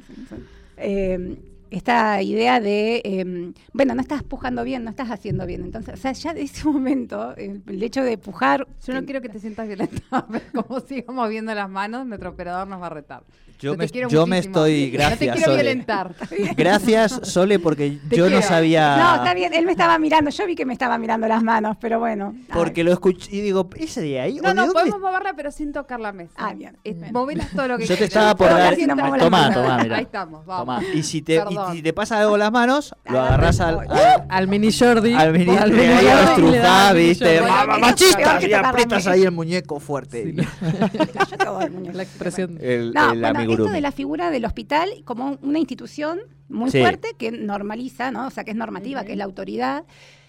Eh, 0.76 1.36
esta 1.72 2.20
idea 2.22 2.60
de, 2.60 3.00
eh, 3.02 3.52
bueno, 3.72 3.94
no 3.94 4.02
estás 4.02 4.22
pujando 4.22 4.62
bien, 4.62 4.84
no 4.84 4.90
estás 4.90 5.10
haciendo 5.10 5.46
bien. 5.46 5.62
Entonces, 5.62 5.94
o 5.94 5.96
sea, 5.96 6.12
ya 6.12 6.34
de 6.34 6.42
ese 6.42 6.64
momento, 6.68 7.34
el, 7.36 7.62
el 7.66 7.82
hecho 7.82 8.04
de 8.04 8.18
pujar... 8.18 8.66
Yo 8.86 8.92
no 8.92 9.00
eh, 9.00 9.04
quiero 9.04 9.22
que 9.22 9.30
te 9.30 9.38
sientas 9.38 9.66
violentada, 9.66 10.26
pero 10.30 10.64
como 10.66 10.80
sigamos 10.80 11.28
viendo 11.30 11.54
las 11.54 11.70
manos, 11.70 12.06
nuestro 12.06 12.30
operador 12.30 12.68
nos 12.68 12.80
va 12.80 12.86
a 12.86 12.90
retar. 12.90 13.24
Yo 13.62 13.72
te 13.72 13.78
me, 13.78 13.88
quiero 13.88 14.08
yo 14.08 14.26
me 14.26 14.38
estoy, 14.38 14.86
No 14.86 14.90
te 14.90 14.96
gracias, 14.96 15.36
quiero 15.36 15.50
Sole. 15.52 15.62
violentar. 15.62 16.14
Gracias, 16.56 17.20
Sole, 17.22 17.58
porque 17.58 17.98
Te 18.08 18.16
yo 18.16 18.28
no 18.28 18.42
sabía. 18.42 18.96
No, 18.96 19.14
está 19.16 19.34
bien, 19.34 19.54
él 19.54 19.64
me 19.66 19.72
estaba 19.72 19.98
mirando, 19.98 20.30
yo 20.30 20.46
vi 20.46 20.54
que 20.54 20.66
me 20.66 20.72
estaba 20.72 20.98
mirando 20.98 21.28
las 21.28 21.42
manos, 21.42 21.76
pero 21.80 21.98
bueno. 21.98 22.34
Porque 22.52 22.82
lo 22.84 22.92
escuché 22.92 23.28
y 23.36 23.40
digo, 23.40 23.68
¿ese 23.76 24.00
de 24.00 24.20
ahí? 24.20 24.38
¿O 24.40 24.42
No, 24.42 24.54
no, 24.54 24.62
dónde 24.66 24.74
podemos 24.80 25.00
moverla, 25.00 25.32
pero 25.36 25.50
sin 25.50 25.72
tocar 25.72 26.00
la 26.00 26.12
mesa. 26.12 26.32
Ah, 26.36 26.52
bien. 26.54 26.76
Eh, 26.84 26.94
Bien. 26.94 27.12
movelas 27.12 27.50
todo 27.50 27.68
lo 27.68 27.78
que 27.78 27.86
Yo 27.92 27.96
te 27.96 28.04
estaba 28.04 28.34
por 28.34 28.48
dar. 28.48 28.76
Tomá, 29.18 29.52
tomá, 29.52 29.78
mira. 29.82 29.96
Ahí 29.96 30.02
estamos, 30.04 30.44
vamos. 30.44 30.82
Y 30.94 31.02
si 31.02 31.22
te, 31.22 31.36
y 31.36 31.56
si 31.72 31.82
te 31.82 31.92
pasa 31.92 32.20
algo 32.20 32.36
las 32.36 32.50
manos, 32.52 32.94
lo 33.04 33.20
Agarra 33.20 33.48
agarras 33.50 33.60
al, 33.60 33.78
al, 33.90 34.26
Al 34.28 34.48
mini 34.48 34.72
Jordi. 34.72 35.14
al 35.14 35.32
mini 35.32 35.46
lo 35.46 35.58
Jordi 35.58 37.02
¿viste? 37.06 37.40
Machista, 37.80 38.38
y 38.46 38.52
aprietas 38.52 39.06
ahí 39.06 39.22
el 39.22 39.32
muñeco 39.32 39.78
fuerte. 39.80 40.34
Yo 40.34 41.36
te 41.38 41.48
voy, 41.48 41.70
muñeco. 41.70 41.96
La 41.96 42.02
expresión. 42.02 42.58
El, 42.60 42.92
No, 42.92 43.12
el 43.12 43.20
bueno, 43.20 43.51
esto 43.52 43.72
de 43.72 43.80
la 43.80 43.92
figura 43.92 44.30
del 44.30 44.44
hospital 44.44 44.88
como 45.04 45.38
una 45.42 45.58
institución 45.58 46.20
muy 46.48 46.70
Sí. 46.70 46.80
fuerte 46.80 47.08
que 47.18 47.30
normaliza, 47.32 48.10
¿no? 48.10 48.26
O 48.26 48.30
sea, 48.30 48.44
que 48.44 48.50
es 48.50 48.56
normativa, 48.56 49.04
que 49.04 49.12
es 49.12 49.18
la 49.18 49.24
autoridad. 49.24 49.84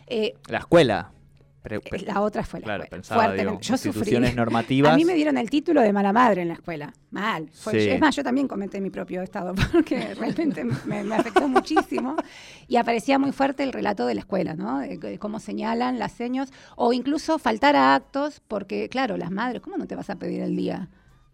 Eh, 0.07 0.33
La 0.47 0.59
escuela. 0.59 1.11
Pre- 1.61 1.79
pre- 1.79 2.01
la 2.01 2.19
otra 2.19 2.43
fue 2.43 2.59
la 2.59 2.65
claro, 2.65 2.83
escuela. 2.83 3.01
pensaba, 3.01 3.23
Fuertemente. 3.23 3.51
digo, 3.51 3.61
yo 3.61 3.77
sufrí. 3.77 3.89
instituciones 3.99 4.35
normativas. 4.35 4.91
A 4.93 4.97
mí 4.97 5.05
me 5.05 5.13
dieron 5.13 5.37
el 5.37 5.49
título 5.49 5.79
de 5.79 5.93
mala 5.93 6.11
madre 6.11 6.41
en 6.41 6.49
la 6.49 6.55
escuela. 6.55 6.91
Mal. 7.09 7.49
Fue- 7.53 7.71
Sí. 7.79 7.89
Es 7.89 8.01
más, 8.01 8.13
yo 8.17 8.21
también 8.21 8.49
comenté 8.49 8.81
mi 8.81 8.89
propio 8.89 9.21
estado 9.21 9.53
porque 9.71 10.13
realmente 10.13 10.65
me, 10.65 11.05
me 11.05 11.15
afectó 11.15 11.47
muchísimo. 11.47 12.17
Y 12.67 12.75
aparecía 12.75 13.17
muy 13.17 13.31
fuerte 13.31 13.63
el 13.63 13.71
relato 13.71 14.05
de 14.05 14.15
la 14.15 14.19
escuela, 14.19 14.55
¿no? 14.55 14.79
De, 14.79 14.97
de 14.97 15.17
cómo 15.19 15.39
señalan 15.39 15.99
las 15.99 16.11
señas 16.11 16.51
o 16.75 16.91
incluso 16.91 17.39
faltar 17.39 17.77
a 17.77 17.95
actos 17.95 18.41
porque, 18.45 18.89
claro, 18.89 19.15
las 19.15 19.31
madres, 19.31 19.61
¿cómo 19.61 19.77
no 19.77 19.87
te 19.87 19.95
vas 19.95 20.09
a 20.09 20.17
pedir 20.17 20.41
el 20.41 20.57
día? 20.57 20.89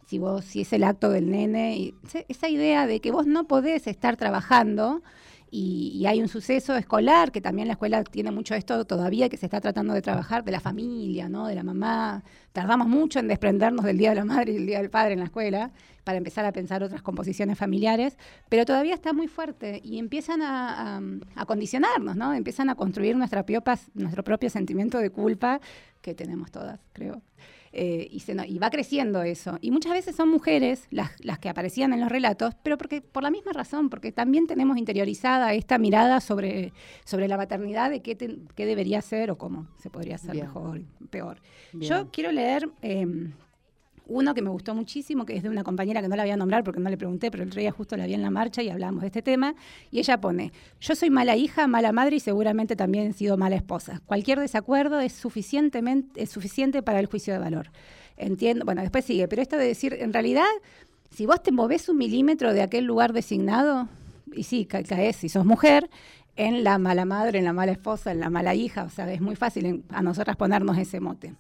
Si 0.10 0.18
vos, 0.18 0.44
si 0.44 0.62
es 0.62 0.74
el 0.74 0.84
acto 0.86 1.12
del 1.12 1.30
nene, 1.30 1.78
y 1.78 1.96
esa 2.30 2.50
idea 2.50 2.88
de 2.88 3.00
que 3.00 3.12
vos 3.12 3.28
no 3.28 3.44
podés 3.48 3.86
estar 3.86 4.18
trabajando 4.18 5.04
y, 5.52 6.04
hay 6.08 6.20
un 6.20 6.28
suceso 6.28 6.76
escolar, 6.76 7.32
que 7.32 7.42
también 7.42 7.68
la 7.68 7.74
escuela 7.74 8.04
tiene 8.04 8.32
mucho 8.32 8.56
esto 8.56 8.86
todavía, 8.86 9.30
que 9.30 9.38
se 9.38 9.46
está 9.46 9.62
tratando 9.62 9.94
de 9.94 10.02
trabajar, 10.02 10.44
de 10.44 10.52
la 10.52 10.60
familia, 10.60 11.30
¿no? 11.30 11.46
de 11.46 11.54
la 11.54 11.62
mamá. 11.62 12.24
Tardamos 12.54 12.88
mucho 12.88 13.20
en 13.20 13.28
desprendernos 13.28 13.86
del 13.86 14.00
Día 14.00 14.10
de 14.10 14.16
la 14.16 14.26
Madre 14.26 14.54
y 14.54 14.56
el 14.56 14.66
Día 14.66 14.80
del 14.80 14.90
Padre 14.90 15.14
en 15.14 15.20
la 15.20 15.26
escuela, 15.26 15.70
para 16.04 16.18
empezar 16.18 16.44
a 16.44 16.52
pensar 16.52 16.82
otras 16.82 17.04
composiciones 17.04 17.56
familiares, 17.60 18.18
pero 18.50 18.66
todavía 18.66 18.96
está 18.96 19.14
muy 19.14 19.28
fuerte 19.28 19.80
y 19.84 20.00
empiezan 20.00 20.42
a, 20.42 21.02
a- 21.36 21.46
condicionarnos, 21.46 22.16
¿no? 22.16 22.34
empiezan 22.34 22.70
a 22.72 22.76
construir 22.76 23.16
nuestra 23.16 23.46
piopas- 23.46 23.92
nuestro 23.94 24.24
propio 24.24 24.50
sentimiento 24.50 24.98
de 24.98 25.12
culpa 25.12 25.62
que 26.02 26.16
tenemos 26.16 26.50
todas, 26.50 26.80
creo. 26.94 27.22
Eh, 27.72 28.08
y, 28.12 28.22
se 28.22 28.34
no- 28.34 28.44
y 28.46 28.58
va 28.58 28.70
creciendo 28.72 29.22
eso. 29.22 29.58
Y 29.62 29.70
muchas 29.72 29.92
veces 29.94 30.16
son 30.16 30.30
mujeres 30.30 30.88
las, 30.90 31.12
las 31.24 31.38
que 31.38 31.50
aparecían 31.50 31.94
en 31.94 32.00
los 32.00 32.10
relatos, 32.10 32.56
pero 32.64 32.78
porque 32.78 33.02
por 33.02 33.22
la 33.22 33.30
misma 33.30 33.52
razón, 33.54 33.90
porque 33.90 34.12
también 34.12 34.48
tenemos 34.48 34.78
interiorizada 34.78 35.54
esta 35.54 35.78
mirada 35.78 36.20
sobre, 36.20 36.74
sobre 37.06 37.28
la 37.28 37.38
maternidad 37.38 37.90
de 37.92 38.02
qué, 38.02 38.16
te- 38.16 38.40
qué 38.56 38.66
debería 38.66 39.02
ser 39.02 39.30
o 39.30 39.38
cómo 39.38 39.68
se 39.78 39.90
podría 39.92 40.16
hacer 40.16 40.32
Bien. 40.32 40.46
mejor, 40.48 40.82
peor. 41.12 41.42
Bien. 41.74 41.90
Yo 41.90 42.10
quiero 42.12 42.32
leer 42.32 42.70
eh, 42.82 43.06
uno 44.10 44.34
que 44.34 44.42
me 44.42 44.50
gustó 44.50 44.76
muchísimo, 44.76 45.26
que 45.26 45.38
es 45.38 45.44
de 45.44 45.50
una 45.50 45.64
compañera 45.64 46.02
que 46.02 46.08
no 46.10 46.16
la 46.16 46.24
voy 46.24 46.32
a 46.32 46.38
nombrar 46.38 46.64
porque 46.64 46.80
no 46.82 46.90
le 46.90 46.98
pregunté, 46.98 47.32
pero 47.32 47.44
el 47.44 47.50
otro 47.50 47.62
día 47.62 47.72
justo 47.72 47.96
la 47.96 48.06
vi 48.06 48.14
en 48.16 48.22
la 48.22 48.32
marcha 48.32 48.62
y 48.62 48.70
hablamos 48.70 49.02
de 49.02 49.08
este 49.08 49.22
tema. 49.22 49.56
Y 49.92 50.00
ella 50.00 50.20
pone, 50.20 50.52
yo 50.82 50.96
soy 50.96 51.10
mala 51.10 51.36
hija, 51.38 51.68
mala 51.68 51.92
madre 51.92 52.18
y 52.18 52.20
seguramente 52.20 52.76
también 52.76 53.08
he 53.08 53.14
sido 53.14 53.38
mala 53.38 53.56
esposa. 53.56 54.02
Cualquier 54.06 54.40
desacuerdo 54.40 55.00
es, 55.00 55.14
suficientemente, 55.14 56.24
es 56.24 56.30
suficiente 56.30 56.82
para 56.84 57.00
el 57.00 57.06
juicio 57.06 57.34
de 57.34 57.40
valor. 57.40 57.72
Entiendo, 58.18 58.66
bueno, 58.66 58.82
después 58.82 59.06
sigue, 59.06 59.28
pero 59.28 59.42
esto 59.42 59.56
de 59.58 59.66
decir, 59.66 59.96
en 60.00 60.12
realidad, 60.12 60.44
si 61.12 61.26
vos 61.26 61.42
te 61.42 61.52
movés 61.52 61.88
un 61.88 61.98
milímetro 61.98 62.54
de 62.54 62.62
aquel 62.62 62.86
lugar 62.86 63.14
designado, 63.14 63.88
y 64.34 64.44
sí, 64.44 64.66
ca- 64.66 64.84
caes, 64.84 65.16
si 65.16 65.30
sos 65.30 65.46
mujer, 65.46 65.90
en 66.36 66.64
la 66.64 66.78
mala 66.78 67.06
madre, 67.06 67.40
en 67.40 67.46
la 67.46 67.54
mala 67.54 67.72
esposa, 67.72 68.12
en 68.12 68.20
la 68.20 68.30
mala 68.30 68.56
hija, 68.56 68.84
o 68.84 68.90
sea, 68.90 69.12
es 69.12 69.20
muy 69.22 69.36
fácil 69.36 69.84
a 69.90 70.02
nosotras 70.02 70.36
ponernos 70.38 70.78
ese 70.78 71.00
mote. 71.00 71.34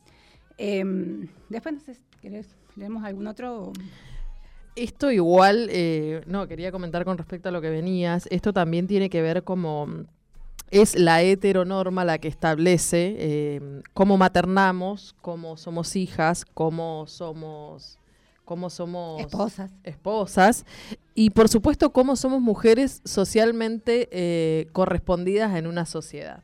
Em, 0.57 1.27
después, 1.49 1.75
no 1.75 1.79
sé, 1.81 1.95
¿querés, 2.21 2.47
leemos 2.79 3.03
algún 3.03 3.27
otro? 3.27 3.73
Esto 4.75 5.11
igual, 5.11 5.67
eh, 5.71 6.21
no, 6.25 6.47
quería 6.47 6.71
comentar 6.71 7.03
con 7.03 7.17
respecto 7.17 7.49
a 7.49 7.51
lo 7.51 7.61
que 7.61 7.69
venías, 7.69 8.27
esto 8.31 8.53
también 8.53 8.87
tiene 8.87 9.09
que 9.09 9.21
ver 9.21 9.43
como 9.43 10.05
es 10.71 10.97
la 10.97 11.21
heteronorma 11.21 12.05
la 12.05 12.19
que 12.19 12.27
establece 12.27 13.15
eh, 13.17 13.81
cómo 13.93 14.17
maternamos, 14.17 15.15
cómo 15.21 15.57
somos 15.57 15.95
hijas, 15.95 16.45
cómo 16.45 17.05
somos, 17.07 17.97
cómo 18.45 18.69
somos 18.69 19.19
Esposas. 19.19 19.71
esposas 19.83 20.65
y 21.15 21.31
por 21.31 21.49
supuesto 21.49 21.91
cómo 21.91 22.15
somos 22.15 22.39
mujeres 22.39 23.01
socialmente 23.03 24.07
eh, 24.11 24.67
correspondidas 24.71 25.57
en 25.57 25.67
una 25.67 25.85
sociedad. 25.85 26.43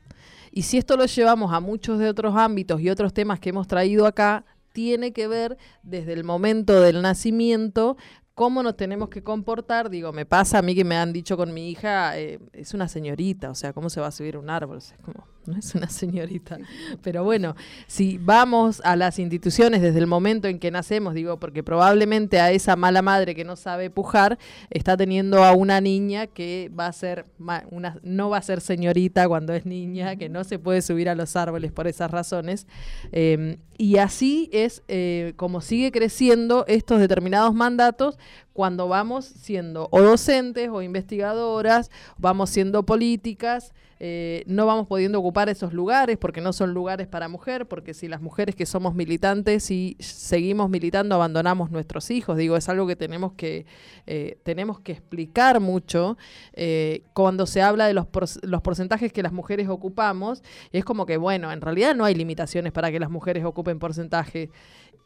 Y 0.52 0.62
si 0.62 0.78
esto 0.78 0.96
lo 0.96 1.06
llevamos 1.06 1.52
a 1.52 1.60
muchos 1.60 1.98
de 1.98 2.08
otros 2.08 2.34
ámbitos 2.34 2.80
y 2.80 2.90
otros 2.90 3.14
temas 3.14 3.38
que 3.38 3.50
hemos 3.50 3.68
traído 3.68 4.06
acá, 4.06 4.44
tiene 4.76 5.14
que 5.14 5.26
ver 5.26 5.56
desde 5.82 6.12
el 6.12 6.22
momento 6.22 6.82
del 6.82 7.00
nacimiento 7.00 7.96
cómo 8.36 8.62
nos 8.62 8.76
tenemos 8.76 9.08
que 9.08 9.22
comportar. 9.22 9.88
Digo, 9.88 10.12
me 10.12 10.26
pasa 10.26 10.58
a 10.58 10.62
mí 10.62 10.74
que 10.74 10.84
me 10.84 10.94
han 10.94 11.12
dicho 11.12 11.38
con 11.38 11.54
mi 11.54 11.70
hija, 11.70 12.16
eh, 12.18 12.38
es 12.52 12.74
una 12.74 12.86
señorita, 12.86 13.50
o 13.50 13.54
sea, 13.54 13.72
¿cómo 13.72 13.88
se 13.88 13.98
va 13.98 14.08
a 14.08 14.12
subir 14.12 14.36
un 14.36 14.50
árbol? 14.50 14.76
O 14.76 14.80
sea, 14.80 14.98
como, 14.98 15.26
no 15.46 15.58
es 15.58 15.74
una 15.74 15.88
señorita. 15.88 16.58
Pero 17.02 17.24
bueno, 17.24 17.56
si 17.86 18.18
vamos 18.18 18.82
a 18.84 18.94
las 18.94 19.18
instituciones 19.18 19.80
desde 19.80 19.98
el 19.98 20.06
momento 20.06 20.48
en 20.48 20.58
que 20.58 20.70
nacemos, 20.70 21.14
digo, 21.14 21.38
porque 21.38 21.62
probablemente 21.62 22.38
a 22.38 22.50
esa 22.50 22.76
mala 22.76 23.00
madre 23.00 23.34
que 23.34 23.44
no 23.44 23.56
sabe 23.56 23.88
pujar, 23.88 24.38
está 24.70 24.98
teniendo 24.98 25.42
a 25.42 25.52
una 25.52 25.80
niña 25.80 26.26
que 26.26 26.70
va 26.78 26.88
a 26.88 26.92
ser, 26.92 27.24
una, 27.70 27.98
no 28.02 28.28
va 28.28 28.36
a 28.36 28.42
ser 28.42 28.60
señorita 28.60 29.28
cuando 29.28 29.54
es 29.54 29.64
niña, 29.64 30.16
que 30.16 30.28
no 30.28 30.44
se 30.44 30.58
puede 30.58 30.82
subir 30.82 31.08
a 31.08 31.14
los 31.14 31.36
árboles 31.36 31.72
por 31.72 31.86
esas 31.86 32.10
razones. 32.10 32.66
Eh, 33.12 33.56
y 33.78 33.98
así 33.98 34.48
es 34.52 34.82
eh, 34.88 35.34
como 35.36 35.60
sigue 35.60 35.92
creciendo 35.92 36.64
estos 36.66 36.98
determinados 36.98 37.54
mandatos 37.54 38.18
cuando 38.52 38.88
vamos 38.88 39.24
siendo 39.24 39.88
o 39.90 40.00
docentes 40.00 40.68
o 40.70 40.82
investigadoras, 40.82 41.90
vamos 42.18 42.50
siendo 42.50 42.84
políticas, 42.84 43.72
eh, 43.98 44.44
no 44.46 44.66
vamos 44.66 44.86
pudiendo 44.88 45.18
ocupar 45.18 45.48
esos 45.48 45.72
lugares 45.72 46.18
porque 46.18 46.42
no 46.42 46.52
son 46.52 46.74
lugares 46.74 47.06
para 47.06 47.28
mujer, 47.28 47.66
porque 47.66 47.94
si 47.94 48.08
las 48.08 48.20
mujeres 48.20 48.54
que 48.54 48.66
somos 48.66 48.94
militantes 48.94 49.70
y 49.70 49.96
seguimos 50.00 50.68
militando 50.68 51.14
abandonamos 51.14 51.70
nuestros 51.70 52.10
hijos, 52.10 52.36
digo, 52.36 52.56
es 52.56 52.68
algo 52.68 52.86
que 52.86 52.96
tenemos 52.96 53.32
que, 53.32 53.64
eh, 54.06 54.38
tenemos 54.42 54.80
que 54.80 54.92
explicar 54.92 55.60
mucho 55.60 56.18
eh, 56.52 57.04
cuando 57.14 57.46
se 57.46 57.62
habla 57.62 57.86
de 57.86 57.94
los, 57.94 58.06
por- 58.06 58.28
los 58.46 58.60
porcentajes 58.62 59.12
que 59.14 59.22
las 59.22 59.32
mujeres 59.32 59.68
ocupamos, 59.68 60.42
es 60.72 60.84
como 60.84 61.06
que, 61.06 61.16
bueno, 61.16 61.50
en 61.52 61.60
realidad 61.62 61.94
no 61.94 62.04
hay 62.04 62.14
limitaciones 62.14 62.72
para 62.72 62.90
que 62.90 63.00
las 63.00 63.10
mujeres 63.10 63.44
ocupen 63.44 63.78
porcentaje. 63.78 64.50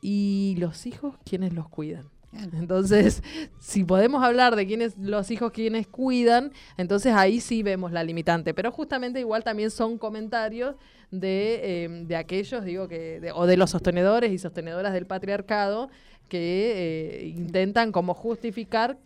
¿Y 0.02 0.56
los 0.58 0.86
hijos 0.86 1.14
quiénes 1.24 1.52
los 1.52 1.68
cuidan? 1.68 2.06
Entonces, 2.52 3.22
si 3.58 3.84
podemos 3.84 4.22
hablar 4.22 4.56
de 4.56 4.66
quiénes 4.66 4.96
los 4.98 5.30
hijos 5.30 5.52
quienes 5.52 5.86
cuidan, 5.86 6.52
entonces 6.76 7.12
ahí 7.14 7.40
sí 7.40 7.62
vemos 7.62 7.92
la 7.92 8.04
limitante. 8.04 8.54
Pero 8.54 8.70
justamente 8.70 9.20
igual 9.20 9.44
también 9.44 9.70
son 9.70 9.98
comentarios 9.98 10.76
de, 11.10 11.60
eh, 11.62 11.88
de 12.06 12.16
aquellos, 12.16 12.64
digo, 12.64 12.88
que 12.88 13.30
o 13.34 13.46
de 13.46 13.56
los 13.56 13.70
sostenedores 13.70 14.32
y 14.32 14.38
sostenedoras 14.38 14.92
del 14.92 15.06
patriarcado 15.06 15.90
que 16.28 17.22
eh, 17.22 17.26
intentan 17.26 17.92
como 17.92 18.14
justificar 18.14 18.96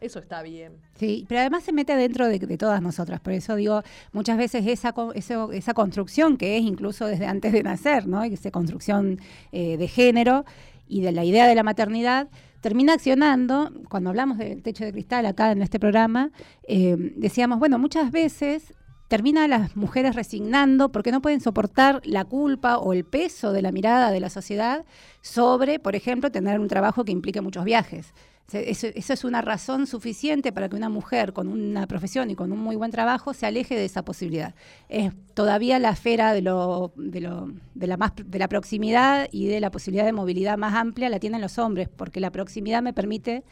eso 0.00 0.18
está 0.18 0.42
bien. 0.42 0.72
Sí, 0.94 1.26
pero 1.28 1.42
además 1.42 1.62
se 1.62 1.72
mete 1.72 1.94
dentro 1.94 2.26
de, 2.26 2.38
todas 2.56 2.80
nosotras. 2.80 3.20
Por 3.20 3.34
eso 3.34 3.54
digo, 3.54 3.82
muchas 4.12 4.38
veces 4.38 4.66
esa, 4.66 4.94
esa 5.14 5.74
construcción 5.74 6.38
que 6.38 6.56
es 6.56 6.62
incluso 6.62 7.06
desde 7.06 7.26
antes 7.26 7.52
de 7.52 7.62
nacer, 7.62 8.06
¿no? 8.06 8.22
Esa 8.22 8.50
construcción 8.50 9.20
eh, 9.52 9.76
de 9.76 9.88
género 9.88 10.46
y 10.88 11.02
de 11.02 11.12
la 11.12 11.24
idea 11.24 11.46
de 11.46 11.54
la 11.54 11.62
maternidad, 11.62 12.28
termina 12.60 12.94
accionando, 12.94 13.72
cuando 13.88 14.10
hablamos 14.10 14.38
del 14.38 14.62
techo 14.62 14.84
de 14.84 14.92
cristal 14.92 15.26
acá 15.26 15.52
en 15.52 15.62
este 15.62 15.80
programa, 15.80 16.30
eh, 16.66 16.96
decíamos, 17.16 17.58
bueno, 17.58 17.78
muchas 17.78 18.10
veces 18.10 18.74
termina 19.08 19.48
las 19.48 19.76
mujeres 19.76 20.14
resignando 20.14 20.92
porque 20.92 21.10
no 21.10 21.20
pueden 21.20 21.40
soportar 21.40 22.00
la 22.04 22.24
culpa 22.24 22.78
o 22.78 22.92
el 22.92 23.04
peso 23.04 23.52
de 23.52 23.60
la 23.60 23.72
mirada 23.72 24.12
de 24.12 24.20
la 24.20 24.30
sociedad 24.30 24.84
sobre, 25.20 25.80
por 25.80 25.96
ejemplo, 25.96 26.30
tener 26.30 26.60
un 26.60 26.68
trabajo 26.68 27.04
que 27.04 27.10
implique 27.10 27.40
muchos 27.40 27.64
viajes. 27.64 28.14
Eso 28.52 29.12
es 29.12 29.24
una 29.24 29.42
razón 29.42 29.86
suficiente 29.86 30.52
para 30.52 30.68
que 30.68 30.76
una 30.76 30.88
mujer 30.88 31.32
con 31.32 31.48
una 31.48 31.86
profesión 31.86 32.30
y 32.30 32.34
con 32.34 32.52
un 32.52 32.58
muy 32.58 32.76
buen 32.76 32.90
trabajo 32.90 33.32
se 33.34 33.46
aleje 33.46 33.76
de 33.76 33.84
esa 33.84 34.02
posibilidad. 34.04 34.54
Es 34.88 35.12
todavía 35.34 35.78
la 35.78 35.90
esfera 35.90 36.32
de, 36.32 36.42
lo, 36.42 36.92
de, 36.96 37.20
lo- 37.20 37.52
de 37.74 37.86
la, 37.86 37.96
más, 37.96 38.12
de 38.16 38.38
la 38.38 38.48
proximidad 38.48 39.28
y 39.30 39.46
de 39.46 39.60
la 39.60 39.70
posibilidad 39.70 40.04
de 40.04 40.12
movilidad 40.12 40.58
más 40.58 40.74
amplia 40.74 41.08
la 41.08 41.18
tienen 41.20 41.40
los 41.40 41.58
hombres, 41.58 41.88
porque 41.88 42.20
la 42.20 42.30
proximidad 42.30 42.82
me 42.82 42.92
permite, 42.92 43.44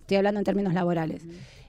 estoy 0.00 0.16
hablando 0.16 0.40
en 0.40 0.44
términos 0.44 0.74
laborales, 0.74 1.22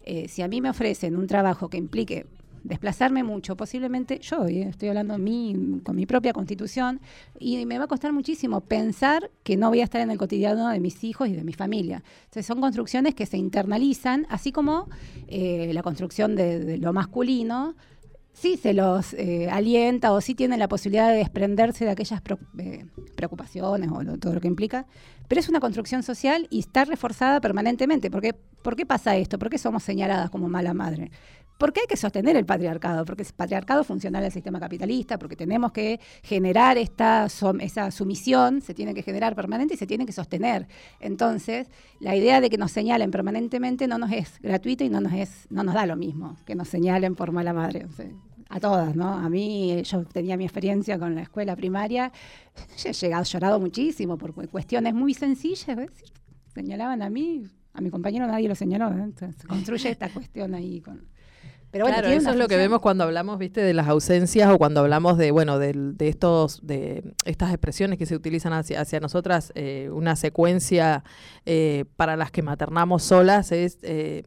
eh, 0.04 0.28
si 0.28 0.42
a 0.42 0.48
mí 0.48 0.62
me 0.62 0.70
ofrecen 0.70 1.16
un 1.16 1.28
trabajo 1.28 1.70
que 1.70 1.78
implique 1.78 2.26
desplazarme 2.64 3.24
mucho, 3.24 3.56
posiblemente 3.56 4.20
yo, 4.20 4.46
estoy 4.46 4.90
hablando 4.90 5.14
con 5.14 5.96
mi 5.96 6.06
propia 6.06 6.34
constitución, 6.34 7.02
y 7.40 7.66
me 7.66 7.78
va 7.78 7.86
a 7.86 7.88
costar 7.88 8.14
muchísimo 8.14 8.62
pensar 8.62 9.32
que 9.44 9.58
no 9.58 9.70
voy 9.70 9.82
a 9.82 9.84
estar 9.84 10.02
en 10.02 10.12
el 10.12 10.18
cotidiano 10.18 10.70
de 10.70 10.80
mis 10.80 11.04
hijos 11.04 11.28
y 11.28 11.34
de 11.34 11.44
mi 11.44 11.54
familia. 11.54 12.04
Entonces 12.26 12.46
son 12.46 12.62
construcciones 12.62 13.16
que 13.16 13.26
se 13.26 13.38
internalizan, 13.38 14.28
así 14.30 14.52
como 14.52 14.90
eh, 15.28 15.72
la 15.74 15.84
construcción 15.84 16.36
de, 16.36 16.78
lo 16.78 16.94
masculino, 16.94 17.76
sí 18.34 18.58
se 18.58 18.74
los 18.74 19.14
eh, 19.14 19.50
alienta 19.50 20.12
o 20.14 20.22
sí 20.22 20.36
tienen 20.36 20.60
la 20.60 20.68
posibilidad 20.68 21.10
de 21.10 21.18
desprenderse 21.18 21.86
de 21.86 21.92
aquellas 21.92 22.22
eh, 22.60 22.86
preocupaciones 23.16 23.90
o 23.92 24.18
todo 24.18 24.34
lo 24.34 24.42
que 24.42 24.48
implica, 24.48 24.86
pero 25.28 25.40
es 25.40 25.50
una 25.50 25.60
construcción 25.60 26.04
social 26.04 26.48
y 26.50 26.60
está 26.60 26.86
reforzada 26.86 27.42
permanentemente. 27.42 28.10
¿Por 28.10 28.22
qué 28.76 28.86
pasa 28.86 29.16
esto? 29.16 29.40
¿Por 29.40 29.50
qué 29.50 29.58
somos 29.58 29.84
señaladas 29.84 30.30
como 30.30 30.48
mala 30.48 30.74
madre? 30.74 31.12
Porque 31.62 31.82
hay 31.82 31.88
que 31.88 31.96
sostener 31.96 32.36
el 32.36 32.46
patriarcado, 32.46 33.06
porque 33.06 33.22
el 33.22 33.30
patriarcado 33.36 33.84
funcional 33.84 34.24
al 34.26 34.32
sistema 34.32 34.60
capitalista, 34.60 35.20
porque 35.20 35.36
tenemos 35.36 35.72
que 35.72 36.00
generar 36.24 36.78
esta 36.80 37.28
esa 37.60 37.92
sumisión, 37.92 38.62
se 38.62 38.74
tiene 38.74 38.94
que 38.96 39.04
generar 39.04 39.36
permanente 39.36 39.76
y 39.76 39.78
se 39.78 39.86
tiene 39.86 40.06
que 40.08 40.12
sostener. 40.12 40.68
Entonces, 41.00 41.68
la 42.00 42.16
idea 42.16 42.42
de 42.42 42.50
que 42.50 42.58
nos 42.58 42.72
señalen 42.72 43.12
permanentemente 43.12 43.88
no 43.88 43.98
nos 44.00 44.12
es 44.12 44.40
gratuita 44.42 44.84
y 44.84 44.90
no 44.90 45.02
nos 45.02 45.14
es, 45.14 45.46
no 45.52 45.64
nos 45.64 45.76
da 45.76 45.86
lo 45.86 45.96
mismo 45.96 46.36
que 46.46 46.56
nos 46.56 46.68
señalen 46.68 47.14
por 47.16 47.32
mala 47.32 47.54
madre. 47.54 47.86
A 48.50 48.60
todas, 48.60 48.96
¿no? 48.96 49.14
A 49.14 49.30
mí, 49.30 49.72
eh, 49.72 49.84
yo 49.84 50.04
tenía 50.04 50.36
mi 50.38 50.44
experiencia 50.46 50.98
con 51.00 51.14
la 51.16 51.22
escuela 51.22 51.56
primaria, 51.56 52.12
he 52.86 52.92
llegado, 52.92 53.24
llorado 53.24 53.60
muchísimo 53.60 54.18
por 54.18 54.34
cu- 54.34 54.48
cuestiones 54.50 54.94
muy 54.96 55.14
sencillas, 55.14 55.78
¿ves? 55.78 55.92
Señalaban 56.54 57.02
a 57.02 57.10
mí, 57.10 57.44
a 57.74 57.82
mi 57.82 57.90
compañero 57.90 58.26
nadie 58.28 58.50
lo 58.50 58.56
señaló, 58.56 58.90
¿eh? 58.90 59.04
Entonces, 59.04 59.42
se 59.42 59.48
construye 59.48 59.90
esta 59.92 60.10
cuestión 60.10 60.54
ahí 60.56 60.82
con... 60.82 61.11
Pero 61.72 61.86
bueno, 61.86 62.00
claro, 62.00 62.14
eso 62.14 62.30
es 62.32 62.36
lo 62.36 62.48
que 62.48 62.58
vemos 62.58 62.82
cuando 62.82 63.06
hablamos, 63.06 63.38
viste, 63.40 63.62
de 63.62 63.74
las 63.74 63.88
ausencias 63.88 64.52
o 64.52 64.58
cuando 64.58 64.82
hablamos 64.82 65.18
de, 65.18 65.32
bueno, 65.32 65.58
del- 65.58 65.96
de, 65.98 66.10
estos, 66.10 66.66
de 66.68 67.14
estas 67.26 67.52
expresiones 67.52 67.98
que 67.98 68.06
se 68.06 68.16
utilizan 68.16 68.52
hacia, 68.54 68.82
hacia 68.82 69.00
nosotras, 69.00 69.54
eh, 69.56 69.90
una 69.92 70.16
secuencia 70.18 71.04
eh, 71.46 71.86
para 71.96 72.18
las 72.18 72.30
que 72.32 72.42
maternamos 72.42 73.04
solas 73.04 73.52
es, 73.54 73.78
eh, 73.84 74.24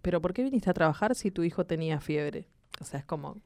pero 0.00 0.20
¿por 0.20 0.32
qué 0.32 0.44
viniste 0.44 0.70
a 0.70 0.74
trabajar 0.74 1.14
si 1.16 1.30
tu 1.32 1.42
hijo 1.42 1.66
tenía 1.66 2.00
fiebre? 2.00 2.46
O 2.80 2.84
sea, 2.84 3.00
es 3.00 3.04
como 3.04 3.36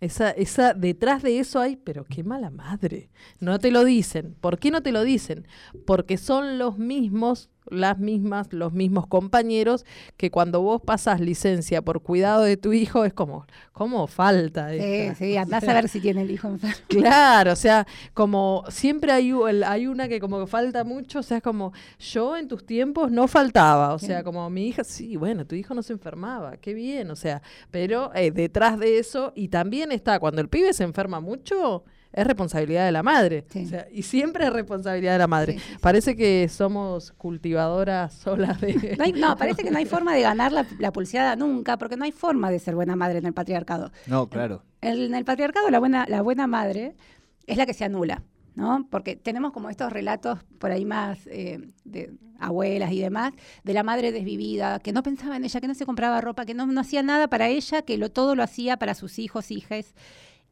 esa, 0.00 0.30
esa, 0.30 0.72
detrás 0.72 1.22
de 1.22 1.38
eso 1.40 1.60
hay, 1.60 1.76
pero 1.76 2.04
qué 2.04 2.24
mala 2.24 2.48
madre. 2.50 3.10
No 3.38 3.58
te 3.58 3.70
lo 3.70 3.84
dicen. 3.84 4.34
¿Por 4.40 4.58
qué 4.58 4.70
no 4.70 4.82
te 4.82 4.92
lo 4.92 5.02
dicen? 5.04 5.46
Porque 5.86 6.16
son 6.16 6.58
los 6.58 6.78
mismos, 6.78 7.50
las 7.70 7.98
mismas, 7.98 8.52
los 8.52 8.72
mismos 8.72 9.06
compañeros 9.06 9.84
que 10.16 10.30
cuando 10.30 10.60
vos 10.60 10.80
pasas 10.82 11.20
licencia 11.20 11.82
por 11.82 12.02
cuidado 12.02 12.42
de 12.42 12.56
tu 12.56 12.72
hijo 12.72 13.04
es 13.04 13.12
como, 13.12 13.46
¿cómo 13.72 14.06
falta? 14.06 14.70
Sí, 14.70 14.78
esta? 14.80 15.14
sí, 15.14 15.36
andás 15.36 15.66
a 15.66 15.74
ver 15.74 15.88
si 15.88 16.00
tiene 16.00 16.22
el 16.22 16.30
hijo 16.30 16.48
enfermo. 16.48 16.76
Claro, 16.88 17.52
o 17.52 17.56
sea, 17.56 17.86
como 18.14 18.64
siempre 18.68 19.12
hay, 19.12 19.32
hay 19.66 19.86
una 19.86 20.08
que 20.08 20.20
como 20.20 20.40
que 20.40 20.46
falta 20.46 20.84
mucho, 20.84 21.20
o 21.20 21.22
sea, 21.22 21.38
es 21.38 21.42
como 21.42 21.72
yo 21.98 22.36
en 22.36 22.48
tus 22.48 22.66
tiempos 22.66 23.10
no 23.10 23.28
faltaba, 23.28 23.94
o 23.94 23.98
sea, 23.98 24.16
Bien. 24.16 24.24
como 24.24 24.50
mi 24.50 24.66
hija, 24.68 24.84
sí, 24.84 25.16
bueno, 25.16 25.46
tu 25.46 25.54
hijo 25.54 25.74
no 25.74 25.82
se 25.82 25.92
enfermaba, 25.92 26.56
qué 26.56 26.74
bien, 26.74 27.10
o 27.10 27.16
sea, 27.16 27.42
pero 27.70 28.12
eh, 28.14 28.30
detrás 28.30 28.78
de 28.78 28.98
eso, 28.98 29.32
y 29.34 29.48
también 29.48 29.92
está, 29.92 30.18
cuando 30.18 30.40
el 30.40 30.48
pibe 30.48 30.72
se 30.72 30.84
enferma 30.84 31.20
mucho, 31.20 31.84
es 32.12 32.26
responsabilidad 32.26 32.84
de 32.86 32.92
la 32.92 33.02
madre, 33.02 33.44
Sí. 33.50 33.64
o 33.64 33.68
sea, 33.68 33.86
y 33.92 34.02
siempre 34.02 34.44
es 34.46 34.52
responsabilidad 34.52 35.12
de 35.12 35.18
la 35.18 35.26
madre. 35.28 35.52
Sí, 35.54 35.58
sí, 35.60 35.64
sí. 35.72 35.78
Parece 35.80 36.16
que 36.16 36.48
somos 36.48 37.12
cultivadoras 37.12 38.12
solas 38.14 38.60
de... 38.60 38.96
No, 38.98 39.04
hay- 39.04 39.12
no, 39.12 39.36
parece 39.36 39.62
que 39.62 39.70
no 39.70 39.78
hay 39.78 39.84
forma 39.86 40.14
de 40.14 40.22
ganar 40.22 40.52
la, 40.52 40.66
la 40.78 40.92
pulseada 40.92 41.36
nunca, 41.36 41.78
porque 41.78 41.96
no 41.96 42.04
hay 42.04 42.12
forma 42.12 42.50
de 42.50 42.58
ser 42.58 42.74
buena 42.74 42.96
madre 42.96 43.18
en 43.18 43.26
el 43.26 43.32
patriarcado. 43.32 43.92
No, 44.06 44.28
claro. 44.28 44.62
En 44.80 45.14
el 45.14 45.24
patriarcado 45.24 45.70
la 45.70 45.78
buena, 45.78 46.06
la 46.08 46.22
buena 46.22 46.46
madre 46.46 46.94
es 47.46 47.56
la 47.56 47.66
que 47.66 47.74
se 47.74 47.84
anula, 47.84 48.22
¿no? 48.54 48.86
Porque 48.90 49.14
tenemos 49.16 49.52
como 49.52 49.70
estos 49.70 49.92
relatos 49.92 50.38
por 50.58 50.70
ahí 50.70 50.84
más 50.84 51.26
eh, 51.26 51.60
de 51.84 52.12
abuelas 52.38 52.90
y 52.92 53.00
demás, 53.00 53.32
de 53.64 53.74
la 53.74 53.82
madre 53.82 54.12
desvivida, 54.12 54.78
que 54.80 54.92
no 54.92 55.02
pensaba 55.02 55.36
en 55.36 55.44
ella, 55.44 55.60
que 55.60 55.68
no 55.68 55.74
se 55.74 55.84
compraba 55.84 56.20
ropa, 56.22 56.46
que 56.46 56.54
no, 56.54 56.66
no 56.66 56.80
hacía 56.80 57.02
nada 57.02 57.28
para 57.28 57.48
ella, 57.48 57.82
que 57.82 57.98
lo, 57.98 58.10
todo 58.10 58.34
lo 58.34 58.42
hacía 58.42 58.78
para 58.78 58.94
sus 58.94 59.18
hijos, 59.18 59.50
hijas. 59.50 59.94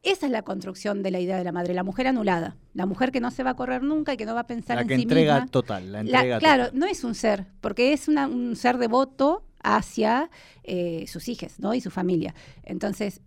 Esa 0.01 0.27
es 0.27 0.31
la 0.31 0.43
construcción 0.43 1.03
de 1.03 1.11
la 1.11 1.19
idea 1.19 1.37
de 1.37 1.43
la 1.43 1.51
madre, 1.51 1.73
la 1.73 1.83
mujer 1.83 2.07
anulada, 2.07 2.55
la 2.73 2.85
mujer 2.85 3.11
que 3.11 3.19
no 3.19 3.31
se 3.31 3.43
va 3.43 3.51
a 3.51 3.55
correr 3.55 3.83
nunca 3.83 4.13
y 4.13 4.17
que 4.17 4.25
no 4.25 4.33
va 4.33 4.41
a 4.41 4.47
pensar 4.47 4.77
La 4.77 4.83
en 4.83 4.87
que 4.87 4.95
sí 4.95 5.01
entrega 5.01 5.33
misma. 5.35 5.47
total, 5.51 5.91
la 5.91 6.03
La- 6.03 6.19
entrega 6.19 6.39
claro, 6.39 6.63
total. 6.67 6.79
no 6.79 6.85
es 6.85 7.03
un 7.03 7.15
ser, 7.15 7.47
porque 7.59 7.91
es 7.91 8.07
una- 8.07 8.27
un 8.27 8.55
ser 8.55 8.77
devoto 8.77 9.43
hacia 9.61 10.29
eh, 10.63 11.05
sus 11.07 11.27
hijas 11.27 11.59
¿no? 11.59 11.73
y 11.73 11.81
su 11.81 11.89
familia. 11.89 12.33
Entonces, 12.63 13.21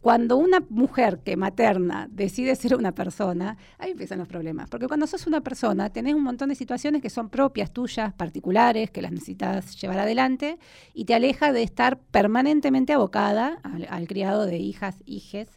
cuando 0.00 0.36
una 0.36 0.60
mujer 0.68 1.18
que 1.24 1.36
materna 1.36 2.06
decide 2.08 2.54
ser 2.54 2.76
una 2.76 2.92
persona, 2.92 3.56
ahí 3.78 3.90
empiezan 3.90 4.18
los 4.20 4.28
problemas. 4.28 4.68
Porque 4.70 4.86
cuando 4.86 5.08
sos 5.08 5.26
una 5.26 5.40
persona, 5.40 5.90
tenés 5.90 6.14
un 6.14 6.22
montón 6.22 6.50
de 6.50 6.54
situaciones 6.54 7.02
que 7.02 7.10
son 7.10 7.28
propias 7.30 7.72
tuyas, 7.72 8.12
particulares, 8.12 8.92
que 8.92 9.02
las 9.02 9.10
necesitas 9.10 9.74
llevar 9.80 9.98
adelante, 9.98 10.58
y 10.94 11.06
te 11.06 11.14
aleja 11.14 11.52
de 11.52 11.64
estar 11.64 11.98
permanentemente 11.98 12.92
abocada 12.92 13.58
al, 13.64 13.88
al 13.90 14.06
criado 14.06 14.46
de 14.46 14.58
hijas, 14.58 14.96
hijes 15.06 15.48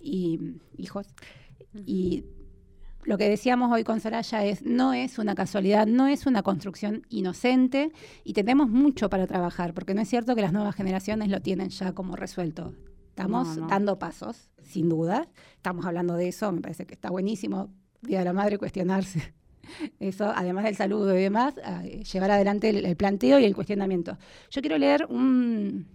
y 0.00 0.56
hijos. 0.76 1.06
Y 1.86 2.24
lo 3.04 3.16
que 3.16 3.28
decíamos 3.28 3.72
hoy 3.72 3.84
con 3.84 4.00
Soraya 4.00 4.44
es, 4.44 4.62
no 4.62 4.92
es 4.92 5.18
una 5.18 5.34
casualidad, 5.34 5.86
no 5.86 6.06
es 6.06 6.26
una 6.26 6.42
construcción 6.42 7.02
inocente 7.08 7.92
y 8.24 8.32
tenemos 8.32 8.68
mucho 8.68 9.08
para 9.08 9.26
trabajar, 9.26 9.72
porque 9.74 9.94
no 9.94 10.02
es 10.02 10.08
cierto 10.08 10.34
que 10.34 10.42
las 10.42 10.52
nuevas 10.52 10.74
generaciones 10.74 11.28
lo 11.28 11.40
tienen 11.40 11.70
ya 11.70 11.92
como 11.92 12.16
resuelto. 12.16 12.74
Estamos 13.08 13.48
No, 13.56 13.62
no. 13.62 13.68
dando 13.68 13.98
pasos, 13.98 14.50
sin 14.62 14.88
duda. 14.88 15.28
Estamos 15.56 15.84
hablando 15.86 16.14
de 16.14 16.28
eso, 16.28 16.50
me 16.52 16.60
parece 16.60 16.86
que 16.86 16.94
está 16.94 17.10
buenísimo. 17.10 17.70
Día 18.02 18.20
de 18.20 18.24
la 18.24 18.32
Madre, 18.32 18.56
cuestionarse. 18.58 19.34
Eso, 20.00 20.32
además 20.34 20.64
del 20.64 20.74
saludo 20.74 21.16
y 21.16 21.22
demás, 21.22 21.54
llevar 22.12 22.30
adelante 22.30 22.70
el, 22.70 22.84
el 22.86 22.96
planteo 22.96 23.38
y 23.38 23.44
el 23.44 23.54
cuestionamiento. 23.54 24.16
Yo 24.50 24.62
quiero 24.62 24.78
leer 24.78 25.06
un... 25.10 25.86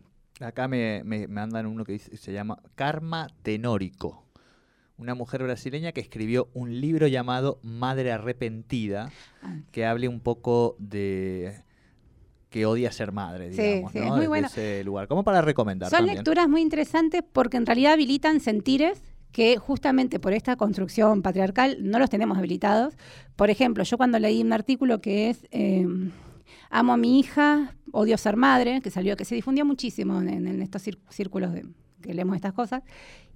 Acá 0.41 0.67
me, 0.67 1.02
me 1.06 1.28
mandan 1.28 1.65
uno 1.65 1.86
que 1.86 1.93
dice- 1.93 2.17
se 2.17 2.34
llama 2.34 2.60
Karma 2.76 3.28
Tenórico. 3.41 4.24
Una 4.98 5.15
mujer 5.15 5.43
brasileña 5.43 5.91
que 5.91 6.02
escribió 6.02 6.50
un 6.54 6.80
libro 6.82 7.08
llamado 7.08 7.60
Madre 7.63 8.12
Arrepentida, 8.12 9.10
Ah. 9.41 9.56
que 9.71 9.86
hable 9.86 10.08
un 10.08 10.19
poco 10.19 10.76
de 10.80 11.62
que 12.50 12.65
odia 12.65 12.91
ser 12.91 13.12
madre, 13.12 13.52
Sí, 13.54 13.62
digamos, 13.62 13.91
sí, 13.91 14.00
¿no? 14.00 14.06
es 14.06 14.10
muy 14.12 14.19
Desde 14.19 14.28
bueno. 14.30 14.48
ese 14.48 14.84
lugar. 14.86 15.08
Como 15.10 15.24
para 15.26 15.41
recomendar 15.41 15.89
Son 15.89 15.98
también. 16.00 16.17
lecturas 16.17 16.48
muy 16.48 16.62
interesantes 16.62 17.21
porque 17.34 17.58
en 17.58 17.65
realidad 17.65 17.93
habilitan 17.93 18.39
sentires 18.39 19.04
que 19.34 19.58
justamente 19.58 20.19
por 20.21 20.32
esta 20.32 20.56
construcción 20.56 21.21
patriarcal 21.21 21.78
no 21.82 22.00
los 22.00 22.10
tenemos 22.10 22.38
habilitados. 22.38 22.93
Por 23.36 23.50
ejemplo, 23.50 23.84
yo 23.84 23.98
cuando 23.98 24.19
leí 24.19 24.41
un 24.41 24.54
artículo 24.54 25.02
que 25.02 25.30
es 25.30 25.45
eh, 25.52 25.86
Amo 26.69 26.93
a 26.93 26.97
mi 26.97 27.19
hija, 27.19 27.75
odio 27.91 28.17
ser 28.17 28.38
madre, 28.38 28.82
que 28.82 28.89
salió, 28.89 29.15
que 29.15 29.25
se 29.25 29.36
difundió 29.36 29.65
muchísimo 29.65 30.19
en, 30.21 30.47
en 30.47 30.62
estos 30.62 30.84
círculos 31.10 31.54
de, 31.54 31.65
que 32.01 32.13
leemos 32.13 32.36
estas 32.36 32.54
cosas, 32.54 32.84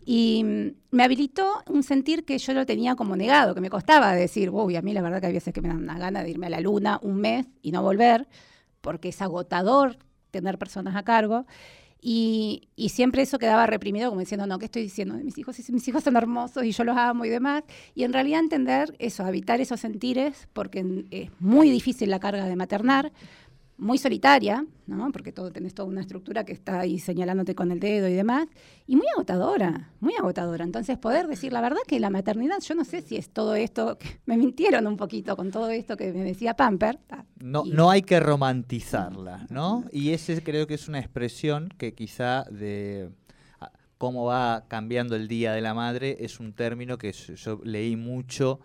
y 0.06 0.44
mm, 0.44 0.96
me 0.96 1.04
habilitó 1.04 1.64
un 1.68 1.84
sentir 1.84 2.26
que 2.26 2.38
yo 2.38 2.54
lo 2.54 2.66
tenía 2.66 2.96
como 2.96 3.16
negado, 3.16 3.54
que 3.54 3.62
me 3.62 3.70
costaba 3.70 4.14
decir, 4.14 4.50
uy, 4.50 4.76
a 4.76 4.82
mí 4.82 4.94
la 4.94 5.02
verdad 5.02 5.22
que 5.22 5.28
hay 5.28 5.34
veces 5.34 5.54
que 5.54 5.62
me 5.62 5.68
dan 5.68 5.84
una 5.84 5.98
gana 5.98 6.24
de 6.24 6.30
irme 6.30 6.48
a 6.48 6.50
la 6.50 6.62
luna 6.62 7.00
un 7.02 7.18
mes 7.18 7.48
y 7.62 7.72
no 7.72 7.84
volver, 7.84 8.28
porque 8.82 9.10
es 9.10 9.22
agotador 9.22 9.98
tener 10.32 10.58
personas 10.58 10.96
a 10.96 11.04
cargo. 11.04 11.46
Y, 12.02 12.70
y 12.76 12.90
siempre 12.90 13.22
eso 13.22 13.40
quedaba 13.40 13.66
reprimido, 13.66 14.10
como 14.10 14.22
diciendo, 14.22 14.48
no, 14.48 14.58
¿qué 14.58 14.66
estoy 14.66 14.84
diciendo 14.84 15.16
de 15.16 15.24
mis 15.24 15.38
hijos? 15.38 15.58
Mis 15.70 15.88
hijos 15.88 16.04
son 16.04 16.16
hermosos 16.16 16.64
y 16.64 16.72
yo 16.72 16.84
los 16.84 16.96
amo 16.96 17.26
y 17.26 17.30
demás. 17.30 17.64
Y 17.94 18.04
en 18.04 18.14
realidad 18.14 18.40
entender 18.40 18.96
eso, 19.00 19.26
habitar 19.26 19.60
esos 19.60 19.80
sentires, 19.80 20.48
porque 20.54 20.86
es 21.12 21.30
muy 21.40 21.70
difícil 21.70 22.10
la 22.10 22.20
carga 22.20 22.46
de 22.46 22.56
maternar, 22.56 23.12
muy 23.80 23.98
solitaria, 23.98 24.66
¿no? 24.88 25.12
Porque 25.12 25.32
todo, 25.32 25.52
tenés 25.52 25.74
toda 25.74 25.88
una 25.88 26.02
estructura 26.02 26.44
que 26.44 26.52
está 26.54 26.82
ahí 26.82 27.00
señalándote 27.00 27.56
con 27.56 27.72
el 27.72 27.80
dedo 27.80 28.08
y 28.08 28.14
demás, 28.14 28.48
y 28.86 28.96
muy 28.96 29.06
agotadora, 29.16 29.92
muy 30.00 30.14
agotadora. 30.16 30.64
Entonces, 30.66 30.98
poder 30.98 31.28
decir 31.28 31.54
la 31.54 31.62
verdad 31.62 31.80
que 31.88 32.00
la 32.00 32.10
maternidad, 32.10 32.60
yo 32.60 32.76
no 32.76 32.84
sé 32.84 33.02
si 33.02 33.16
es 33.16 33.30
todo 33.30 33.56
esto, 33.56 33.98
que 33.98 34.20
me 34.26 34.38
mintieron 34.38 34.86
un 34.86 34.98
poquito 34.98 35.36
con 35.36 35.50
todo 35.52 35.70
esto 35.70 35.96
que 35.98 36.12
me 36.14 36.24
decía 36.24 36.54
Pamper. 36.56 36.98
ta, 37.08 37.26
No, 37.40 37.64
y- 37.66 37.72
no 37.72 37.90
hay 37.90 38.02
que 38.02 38.20
romantizarla, 38.20 39.48
¿no? 39.50 39.86
Y 39.92 40.12
ese 40.12 40.44
creo 40.44 40.68
que 40.68 40.74
es 40.76 40.88
una 40.88 41.00
expresión 41.00 41.70
que 41.78 41.94
quizá 41.94 42.44
de 42.52 43.10
ah, 43.62 43.72
cómo 43.98 44.26
va 44.26 44.66
cambiando 44.68 45.16
el 45.16 45.28
Día 45.28 45.54
de 45.54 45.62
la 45.62 45.74
Madre 45.74 46.18
es 46.20 46.40
un 46.40 46.54
término 46.54 46.98
que 46.98 47.12
yo 47.14 47.62
leí 47.64 47.96
mucho 47.96 48.60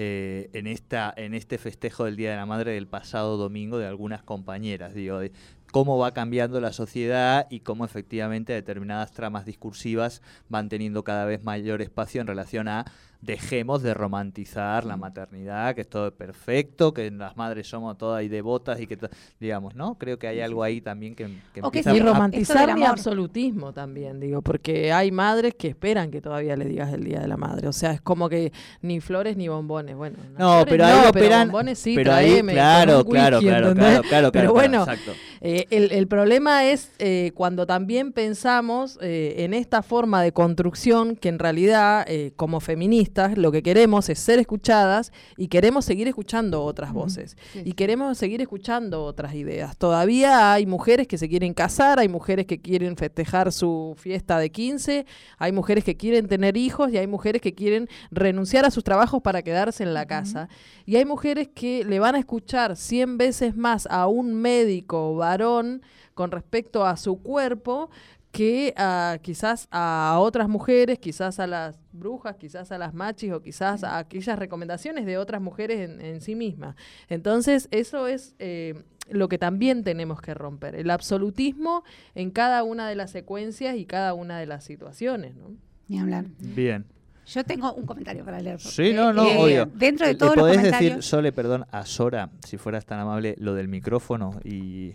eh, 0.00 0.48
en, 0.52 0.68
esta, 0.68 1.12
en 1.16 1.34
este 1.34 1.58
festejo 1.58 2.04
del 2.04 2.14
Día 2.14 2.30
de 2.30 2.36
la 2.36 2.46
Madre 2.46 2.70
del 2.70 2.86
pasado 2.86 3.36
domingo 3.36 3.78
de 3.78 3.86
algunas 3.88 4.22
compañeras, 4.22 4.94
digo, 4.94 5.18
de 5.18 5.32
cómo 5.72 5.98
va 5.98 6.14
cambiando 6.14 6.60
la 6.60 6.72
sociedad 6.72 7.48
y 7.50 7.60
cómo 7.60 7.84
efectivamente 7.84 8.52
determinadas 8.52 9.10
tramas 9.10 9.44
discursivas 9.44 10.22
van 10.48 10.68
teniendo 10.68 11.02
cada 11.02 11.24
vez 11.24 11.42
mayor 11.42 11.82
espacio 11.82 12.20
en 12.20 12.28
relación 12.28 12.68
a 12.68 12.84
dejemos 13.20 13.82
de 13.82 13.94
romantizar 13.94 14.84
la 14.84 14.96
maternidad, 14.96 15.74
que 15.74 15.80
es 15.80 15.88
todo 15.88 16.14
perfecto, 16.14 16.94
que 16.94 17.10
las 17.10 17.36
madres 17.36 17.66
somos 17.66 17.98
todas 17.98 18.22
y 18.22 18.28
devotas 18.28 18.80
y 18.80 18.86
que, 18.86 18.96
digamos, 19.40 19.74
¿no? 19.74 19.96
Creo 19.98 20.18
que 20.18 20.28
hay 20.28 20.40
algo 20.40 20.62
ahí 20.62 20.80
también 20.80 21.14
que, 21.16 21.24
que 21.52 21.60
O 21.62 21.70
que 21.70 21.80
empieza 21.80 21.90
sí, 21.90 21.96
Y 21.96 22.00
a- 22.00 22.02
Esto 22.04 22.12
romantizar 22.14 22.74
mi 22.74 22.84
absolutismo 22.84 23.72
también, 23.72 24.20
digo, 24.20 24.40
porque 24.42 24.92
hay 24.92 25.10
madres 25.10 25.54
que 25.56 25.68
esperan 25.68 26.10
que 26.10 26.20
todavía 26.20 26.56
le 26.56 26.66
digas 26.66 26.92
el 26.92 27.02
Día 27.04 27.20
de 27.20 27.26
la 27.28 27.36
Madre. 27.36 27.66
O 27.68 27.72
sea, 27.72 27.90
es 27.92 28.00
como 28.00 28.28
que 28.28 28.52
ni 28.82 29.00
flores 29.00 29.36
ni 29.36 29.48
bombones. 29.48 29.96
Bueno, 29.96 30.16
No, 30.38 30.64
pero 30.68 30.84
ahí 30.86 31.00
no, 31.02 31.10
operan. 31.10 31.48
bombones 31.48 31.78
sí, 31.80 31.94
pero 31.96 32.12
ahí, 32.14 32.40
claro, 32.42 33.04
claro, 33.04 33.40
claro, 33.40 33.74
claro, 33.74 34.02
claro, 34.02 34.32
Pero 34.32 34.52
bueno. 34.52 34.86
Eh, 35.40 35.66
el, 35.70 35.92
el 35.92 36.08
problema 36.08 36.64
es 36.64 36.90
eh, 36.98 37.30
cuando 37.34 37.64
también 37.64 38.12
pensamos 38.12 38.98
eh, 39.00 39.36
en 39.38 39.54
esta 39.54 39.82
forma 39.82 40.20
de 40.22 40.32
construcción 40.32 41.14
que 41.14 41.28
en 41.28 41.38
realidad, 41.38 42.04
eh, 42.08 42.32
como 42.34 42.58
feministas, 43.08 43.38
lo 43.38 43.52
que 43.52 43.62
queremos 43.62 44.08
es 44.08 44.18
ser 44.18 44.38
escuchadas 44.38 45.12
y 45.36 45.48
queremos 45.48 45.84
seguir 45.84 46.08
escuchando 46.08 46.64
otras 46.64 46.92
voces 46.92 47.36
Sí, 47.52 47.62
y 47.64 47.72
queremos 47.72 48.18
seguir 48.18 48.40
escuchando 48.40 49.04
otras 49.04 49.34
ideas. 49.34 49.76
Todavía 49.76 50.52
hay 50.52 50.66
mujeres 50.66 51.06
que 51.06 51.18
se 51.18 51.28
quieren 51.28 51.54
casar, 51.54 51.98
hay 51.98 52.08
mujeres 52.08 52.46
que 52.46 52.60
quieren 52.60 52.96
festejar 52.96 53.52
su 53.52 53.94
fiesta 53.96 54.38
de 54.38 54.50
15, 54.50 55.06
hay 55.38 55.52
mujeres 55.52 55.84
que 55.84 55.96
quieren 55.96 56.28
tener 56.28 56.56
hijos 56.56 56.92
y 56.92 56.98
hay 56.98 57.06
mujeres 57.06 57.40
que 57.40 57.54
quieren 57.54 57.88
renunciar 58.10 58.64
a 58.64 58.70
sus 58.70 58.84
trabajos 58.84 59.22
para 59.22 59.42
quedarse 59.42 59.82
en 59.82 59.94
la 59.94 60.06
casa. 60.06 60.48
Y 60.86 60.96
hay 60.96 61.04
mujeres 61.04 61.48
que 61.54 61.84
le 61.84 61.98
van 61.98 62.14
a 62.14 62.18
escuchar 62.18 62.76
100 62.76 63.18
veces 63.18 63.56
más 63.56 63.86
a 63.90 64.06
un 64.06 64.34
médico 64.34 65.14
varón 65.14 65.82
con 66.14 66.32
respecto 66.32 66.84
a 66.84 66.96
su 66.96 67.22
cuerpo 67.22 67.90
que 68.32 68.74
a, 68.76 69.18
quizás 69.22 69.68
a 69.70 70.16
otras 70.20 70.48
mujeres, 70.48 70.98
quizás 70.98 71.40
a 71.40 71.46
las 71.46 71.78
brujas, 71.92 72.36
quizás 72.36 72.70
a 72.72 72.78
las 72.78 72.94
machis 72.94 73.32
o 73.32 73.42
quizás 73.42 73.84
a 73.84 73.98
aquellas 73.98 74.38
recomendaciones 74.38 75.06
de 75.06 75.18
otras 75.18 75.40
mujeres 75.40 75.88
en, 75.88 76.00
en 76.00 76.20
sí 76.20 76.34
mismas. 76.34 76.76
Entonces, 77.08 77.68
eso 77.70 78.06
es 78.06 78.34
eh, 78.38 78.82
lo 79.10 79.28
que 79.28 79.38
también 79.38 79.84
tenemos 79.84 80.20
que 80.20 80.34
romper, 80.34 80.74
el 80.74 80.90
absolutismo 80.90 81.84
en 82.14 82.30
cada 82.30 82.62
una 82.62 82.88
de 82.88 82.94
las 82.96 83.10
secuencias 83.10 83.76
y 83.76 83.86
cada 83.86 84.14
una 84.14 84.38
de 84.38 84.46
las 84.46 84.64
situaciones. 84.64 85.34
¿no? 85.36 85.56
Ni 85.88 85.98
hablar. 85.98 86.26
Bien. 86.38 86.84
Yo 87.26 87.44
tengo 87.44 87.74
un 87.74 87.84
comentario 87.84 88.24
para 88.24 88.40
leer. 88.40 88.58
Sí, 88.58 88.94
no, 88.94 89.12
no, 89.12 89.24
eh, 89.24 89.36
obvio. 89.38 89.66
Dentro 89.66 90.06
de 90.06 90.14
¿Le 90.14 90.18
todos 90.18 90.34
los 90.34 90.42
podés 90.44 90.56
comentarios. 90.56 90.96
decir, 90.96 91.02
Sole, 91.02 91.30
perdón, 91.32 91.66
a 91.70 91.84
Sora, 91.84 92.30
si 92.46 92.56
fueras 92.56 92.86
tan 92.86 93.00
amable, 93.00 93.34
lo 93.38 93.54
del 93.54 93.68
micrófono 93.68 94.40
y 94.44 94.94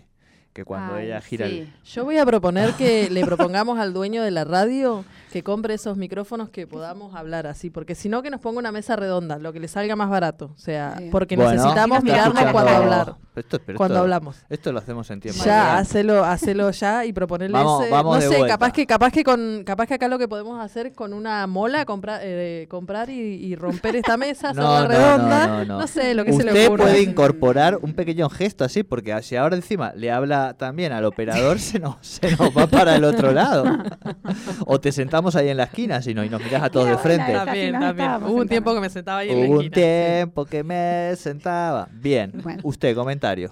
que 0.54 0.64
cuando 0.64 0.94
Ay, 0.94 1.06
ella 1.06 1.20
gira 1.20 1.46
sí. 1.48 1.58
el... 1.58 1.72
Yo 1.84 2.04
voy 2.04 2.16
a 2.16 2.24
proponer 2.24 2.72
que 2.74 3.10
le 3.10 3.24
propongamos 3.26 3.78
al 3.78 3.92
dueño 3.92 4.22
de 4.22 4.30
la 4.30 4.44
radio 4.44 5.04
que 5.32 5.42
compre 5.42 5.74
esos 5.74 5.96
micrófonos 5.96 6.48
que 6.48 6.68
podamos 6.68 7.16
hablar 7.16 7.48
así, 7.48 7.68
porque 7.70 7.96
si 7.96 8.08
no 8.08 8.22
que 8.22 8.30
nos 8.30 8.40
ponga 8.40 8.60
una 8.60 8.70
mesa 8.70 8.94
redonda, 8.94 9.36
lo 9.38 9.52
que 9.52 9.58
le 9.58 9.66
salga 9.66 9.96
más 9.96 10.08
barato, 10.08 10.52
o 10.54 10.58
sea, 10.58 10.94
Sí. 10.96 11.08
porque 11.10 11.34
Bueno, 11.34 11.50
necesitamos 11.50 12.04
mirarnos 12.04 12.52
cuando 12.52 12.70
hablar, 12.70 13.14
Esto- 13.34 13.58
pero 13.66 13.76
cuando 13.78 13.94
esto- 13.96 14.02
hablamos. 14.02 14.36
Esto 14.48 14.70
lo 14.70 14.78
hacemos 14.78 15.10
en 15.10 15.20
tiempo 15.20 15.42
Ya, 15.44 15.64
real. 15.64 15.78
hacelo, 15.78 16.24
hacelo 16.24 16.70
ya 16.70 17.04
y 17.04 17.12
proponerle 17.12 17.58
Vamos- 17.58 17.82
ese- 17.82 17.90
vamos 17.90 18.14
no 18.14 18.20
de 18.22 18.28
sé, 18.28 18.36
vuelta. 18.38 18.54
capaz 18.54 18.72
que, 18.72 18.86
capaz 18.86 19.10
que 19.10 19.24
con, 19.24 19.64
capaz 19.66 19.86
que 19.88 19.94
acá 19.94 20.06
lo 20.06 20.20
que 20.20 20.28
podemos 20.28 20.64
hacer 20.64 20.92
con 20.92 21.12
una 21.12 21.48
mola, 21.48 21.84
comprar, 21.84 22.20
eh, 22.22 22.68
comprar 22.70 23.10
y, 23.10 23.18
y 23.18 23.56
romper 23.56 23.96
esta 23.96 24.16
mesa, 24.16 24.52
No, 24.52 24.72
hacerla 24.72 24.82
no, 24.82 24.88
redonda, 24.88 25.46
no, 25.48 25.64
no, 25.64 25.78
no. 25.80 25.86
sé 25.88 26.14
lo 26.14 26.24
que 26.24 26.32
se 26.32 26.44
le 26.44 26.52
Usted 26.52 26.66
ocurra. 26.68 26.84
puede 26.84 27.02
incorporar 27.02 27.78
un 27.82 27.92
pequeño 27.94 28.28
gesto 28.30 28.62
así, 28.62 28.84
porque 28.84 29.20
si 29.22 29.34
ahora 29.34 29.56
encima 29.56 29.92
le 29.96 30.12
habla 30.12 30.43
también 30.52 30.92
al 30.92 31.06
operador, 31.06 31.58
se 31.58 31.78
nos, 31.78 31.96
se 32.06 32.30
nos 32.36 32.54
va 32.56 32.66
para 32.66 32.94
el 32.96 33.04
otro 33.04 33.32
lado. 33.32 33.64
o 34.66 34.78
te 34.78 34.92
sentamos 34.92 35.34
ahí 35.36 35.48
en 35.48 35.56
la 35.56 35.64
esquina, 35.64 36.02
si 36.02 36.12
no, 36.12 36.22
y 36.22 36.28
nos 36.28 36.42
mirás 36.44 36.62
a 36.62 36.70
todos 36.70 36.88
de 36.88 36.98
frente. 36.98 37.32
También, 37.32 37.72
también. 37.80 38.10
Hubo 38.24 38.40
un 38.42 38.48
tiempo 38.48 38.74
que 38.74 38.80
me 38.80 38.90
sentaba 38.90 39.18
ahí 39.20 39.30
en 39.30 39.40
la 39.40 39.46
Hubo 39.46 39.54
un 39.54 39.64
esquina. 39.64 39.74
tiempo 39.74 40.44
que 40.44 40.62
me 40.62 41.16
sentaba. 41.16 41.88
Bien, 41.92 42.32
Bueno. 42.42 42.60
usted, 42.64 42.94
comentario. 42.94 43.50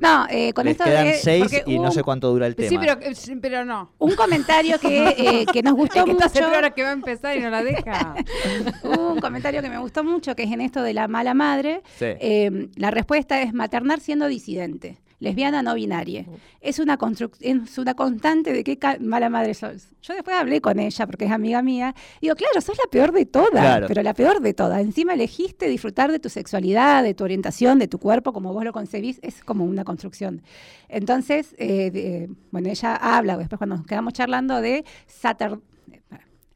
No, 0.00 0.26
eh, 0.30 0.54
con 0.54 0.64
Les 0.64 0.72
esto 0.72 0.84
quedan 0.84 1.04
de- 1.04 1.14
seis 1.18 1.62
y 1.66 1.78
no 1.78 1.90
sé 1.92 2.02
cuánto 2.02 2.30
dura 2.30 2.46
el 2.46 2.56
tema. 2.56 2.70
Sí, 2.70 2.78
pero, 2.78 2.98
eh, 3.02 3.14
sí, 3.14 3.36
pero 3.36 3.66
no. 3.66 3.92
Un 3.98 4.14
comentario 4.14 4.78
que, 4.78 5.08
eh, 5.10 5.46
que 5.52 5.62
nos 5.62 5.74
gustó 5.76 6.06
mucho. 6.06 6.26
segura 6.30 6.70
que 6.70 6.82
va 6.82 6.88
a 6.88 6.92
empezar 6.92 7.36
y 7.36 7.40
no 7.40 7.50
la 7.50 7.62
deja. 7.62 8.14
Hubo 8.82 9.12
un 9.12 9.20
comentario 9.20 9.60
que 9.60 9.68
me 9.68 9.76
gustó 9.78 10.02
mucho, 10.02 10.34
que 10.34 10.44
es 10.44 10.52
en 10.52 10.62
esto 10.62 10.82
de 10.82 10.94
la 10.94 11.06
mala 11.06 11.34
madre. 11.34 11.82
Sí. 11.98 12.06
Eh, 12.18 12.68
la 12.76 12.90
respuesta 12.90 13.42
es 13.42 13.52
maternar 13.52 14.00
siendo 14.00 14.26
disidente, 14.26 14.96
lesbiana 15.20 15.62
no 15.62 15.74
binaria. 15.74 16.26
Es 16.60 16.78
una, 16.78 16.98
es 17.40 17.78
una 17.78 17.94
constante 17.94 18.52
de 18.52 18.64
qué 18.64 18.78
mala 19.00 19.28
madre 19.30 19.54
sos. 19.54 19.88
Yo 20.02 20.14
después 20.14 20.34
hablé 20.36 20.60
con 20.60 20.78
ella, 20.80 21.06
porque 21.06 21.26
es 21.26 21.30
amiga 21.30 21.62
mía. 21.62 21.94
Digo, 22.20 22.34
claro, 22.34 22.60
sos 22.60 22.76
la 22.78 22.90
peor 22.90 23.12
de 23.12 23.26
todas, 23.26 23.50
Claro. 23.50 23.86
pero 23.86 24.02
la 24.02 24.14
peor 24.14 24.40
de 24.40 24.54
todas. 24.54 24.80
Encima 24.80 25.14
elegiste 25.14 25.68
disfrutar 25.68 26.10
de 26.10 26.18
tu 26.18 26.28
sexualidad, 26.28 27.02
de 27.04 27.14
tu 27.14 27.22
orientación, 27.24 27.78
de 27.78 27.86
tu 27.86 27.98
cuerpo, 27.98 28.32
como 28.32 28.52
vos 28.52 28.64
lo 28.64 28.72
concebís, 28.72 29.20
es 29.22 29.44
como 29.44 29.64
una 29.64 29.84
construcción. 29.84 30.42
Entonces, 30.88 31.54
eh, 31.58 31.90
de- 31.90 32.30
bueno, 32.50 32.68
ella 32.70 32.96
habla, 32.96 33.36
después 33.36 33.58
cuando 33.58 33.76
nos 33.76 33.86
quedamos 33.86 34.12
charlando, 34.14 34.60
de 34.60 34.84
sater- 35.06 35.60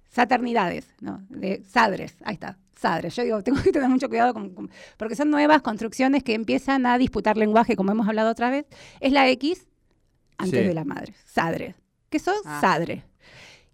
saternidades, 0.09 0.87
¿no? 1.00 1.22
De 1.29 1.62
sadres, 1.68 2.16
ahí 2.24 2.35
está, 2.35 2.57
sadres. 2.85 3.16
Yo 3.16 3.23
digo, 3.25 3.42
tengo 3.42 3.61
que 3.64 3.73
tener 3.73 3.88
mucho 3.88 4.09
cuidado 4.09 4.35
con- 4.35 4.51
con- 4.55 4.70
porque 4.97 5.16
son 5.16 5.31
nuevas 5.31 5.62
construcciones 5.62 6.23
que 6.23 6.35
empiezan 6.35 6.87
a 6.87 6.99
disputar 6.99 7.37
lenguaje, 7.37 7.77
como 7.77 7.92
hemos 7.92 8.07
hablado 8.09 8.31
otra 8.31 8.51
vez. 8.51 8.66
Es 9.01 9.12
la 9.12 9.29
X 9.31 9.66
antes 10.38 10.61
Sí. 10.61 10.66
de 10.66 10.75
la 10.75 10.85
madre, 10.85 11.14
sadre. 11.25 11.75
¿Qué 12.11 12.18
sos? 12.18 12.37
Ah. 12.44 12.59
Sadre. 12.61 13.05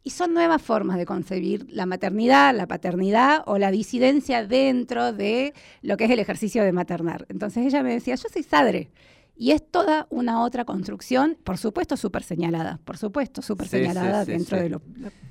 Y 0.02 0.10
son 0.10 0.32
nuevas 0.32 0.62
formas 0.62 0.96
de 0.96 1.04
concebir 1.04 1.66
la 1.70 1.84
maternidad, 1.86 2.54
la 2.54 2.66
paternidad 2.66 3.42
o 3.46 3.58
la 3.58 3.70
disidencia 3.70 4.46
dentro 4.46 5.12
de 5.12 5.52
lo 5.82 5.96
que 5.98 6.04
es 6.04 6.10
el 6.10 6.18
ejercicio 6.20 6.64
de 6.64 6.72
maternar. 6.72 7.26
Entonces 7.28 7.66
ella 7.66 7.82
me 7.82 7.92
decía, 7.92 8.14
yo 8.14 8.28
soy 8.32 8.42
sadre. 8.42 8.90
Y 9.36 9.52
es 9.52 9.62
toda 9.70 10.06
una 10.10 10.42
otra 10.42 10.64
construcción, 10.66 11.36
por 11.44 11.56
supuesto, 11.58 11.96
súper 11.96 12.22
señalada, 12.22 12.78
por 12.84 12.96
supuesto, 12.98 13.40
súper 13.42 13.68
Sí, 13.68 13.78
señalada 13.78 14.24
sí, 14.26 14.32
dentro 14.32 14.56
sí. 14.58 14.62
de 14.64 14.68
lo... 14.70 14.82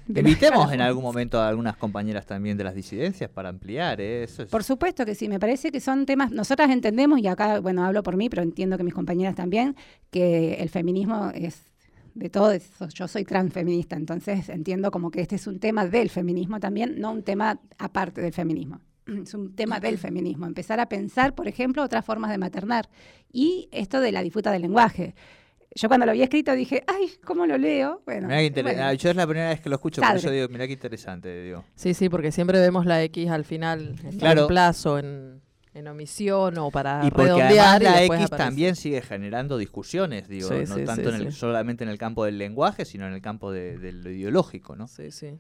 de 0.14 0.22
Invitemos 0.22 0.72
en 0.74 0.82
algún 0.82 1.04
momento 1.04 1.40
a 1.40 1.48
algunas 1.48 1.78
compañeras 1.78 2.26
también 2.26 2.58
de 2.58 2.64
las 2.64 2.74
disidencias 2.76 3.30
para 3.30 3.50
ampliar 3.50 4.02
¿eh? 4.02 4.24
eso. 4.24 4.44
es- 4.44 4.50
Por 4.50 4.64
supuesto 4.64 5.06
que 5.06 5.16
sí, 5.16 5.30
me 5.30 5.40
parece 5.40 5.72
que 5.72 5.80
son 5.80 6.06
temas, 6.06 6.32
nosotras 6.32 6.70
entendemos, 6.72 7.20
y 7.20 7.28
acá, 7.28 7.60
bueno, 7.60 7.86
hablo 7.86 8.02
por 8.04 8.18
mí, 8.18 8.30
pero 8.30 8.42
entiendo 8.42 8.78
que 8.78 8.84
mis 8.84 8.94
compañeras 8.94 9.36
también, 9.36 9.76
que 10.10 10.56
el 10.56 10.70
feminismo 10.70 11.32
es 11.34 11.64
de 12.16 12.30
todo 12.30 12.52
eso. 12.52 12.88
Yo 12.90 13.08
soy 13.08 13.24
transfeminista, 13.24 13.96
entonces 13.96 14.50
entiendo 14.50 14.90
como 14.92 15.12
que 15.12 15.22
este 15.22 15.36
es 15.36 15.46
un 15.48 15.60
tema 15.60 15.86
del 15.86 16.10
feminismo 16.10 16.60
también, 16.60 17.00
no 17.00 17.12
un 17.12 17.24
tema 17.24 17.60
aparte 17.78 18.20
del 18.22 18.34
feminismo. 18.34 18.82
Es 19.24 19.34
un 19.34 19.56
tema 19.56 19.80
del 19.80 19.98
feminismo. 19.98 20.46
Empezar 20.46 20.80
a 20.80 20.88
pensar, 20.90 21.34
por 21.34 21.48
ejemplo, 21.48 21.84
otras 21.84 22.04
formas 22.06 22.30
de 22.32 22.38
maternar. 22.38 22.90
Y 23.32 23.70
esto 23.72 24.02
de 24.02 24.12
la 24.12 24.22
disputa 24.22 24.52
del 24.52 24.62
lenguaje. 24.64 25.16
Yo 25.76 25.88
cuando 25.88 26.06
lo 26.06 26.12
había 26.12 26.24
escrito 26.24 26.54
dije, 26.54 26.84
ay, 26.88 27.12
¿cómo 27.24 27.46
lo 27.46 27.58
leo? 27.58 28.02
Bueno, 28.06 28.28
Mirá 28.28 28.62
bueno. 28.64 28.84
ah, 28.84 28.94
yo 28.94 29.10
es 29.12 29.16
la 29.16 29.28
primera 29.28 29.50
vez 29.50 29.62
que 29.62 29.70
lo 29.70 29.76
escucho, 29.76 30.02
por 30.02 30.08
Sadre. 30.08 30.20
eso 30.20 30.32
digo, 30.32 30.48
mirá 30.50 30.66
qué 30.66 30.74
interesante, 30.74 31.44
digo. 31.44 31.64
Sí, 31.76 31.94
sí, 31.94 32.10
porque 32.10 32.32
siempre 32.32 32.60
vemos 32.60 32.86
la 32.88 33.04
X 33.04 33.30
al 33.30 33.46
final, 33.46 33.96
en 34.04 34.18
Claro. 34.18 34.48
plazo, 34.48 34.98
en, 34.98 35.42
en 35.76 35.88
omisión 35.88 36.58
o 36.58 36.72
para 36.72 37.02
Y 37.06 37.12
porque 37.12 37.26
redondear. 37.26 37.82
y 37.82 37.86
la 37.86 38.04
X 38.04 38.10
aparece. 38.10 38.36
también 38.38 38.76
sigue 38.76 39.02
generando 39.04 39.58
discusiones, 39.60 40.28
digo, 40.28 40.50
Sí, 40.50 40.66
no 40.68 40.76
sí, 40.78 40.86
tanto 40.86 41.10
sí, 41.12 41.16
en 41.16 41.22
el- 41.28 41.32
sí. 41.34 41.40
solamente 41.40 41.84
en 41.84 41.90
el 41.92 42.00
campo 42.00 42.26
del 42.26 42.40
lenguaje, 42.40 42.84
sino 42.84 43.06
en 43.06 43.14
el 43.14 43.22
campo 43.22 43.52
de, 43.52 43.78
de 43.78 43.92
lo 43.92 44.10
ideológico, 44.10 44.76
¿no? 44.76 44.88
Sí, 44.88 45.12
sí. 45.12 45.38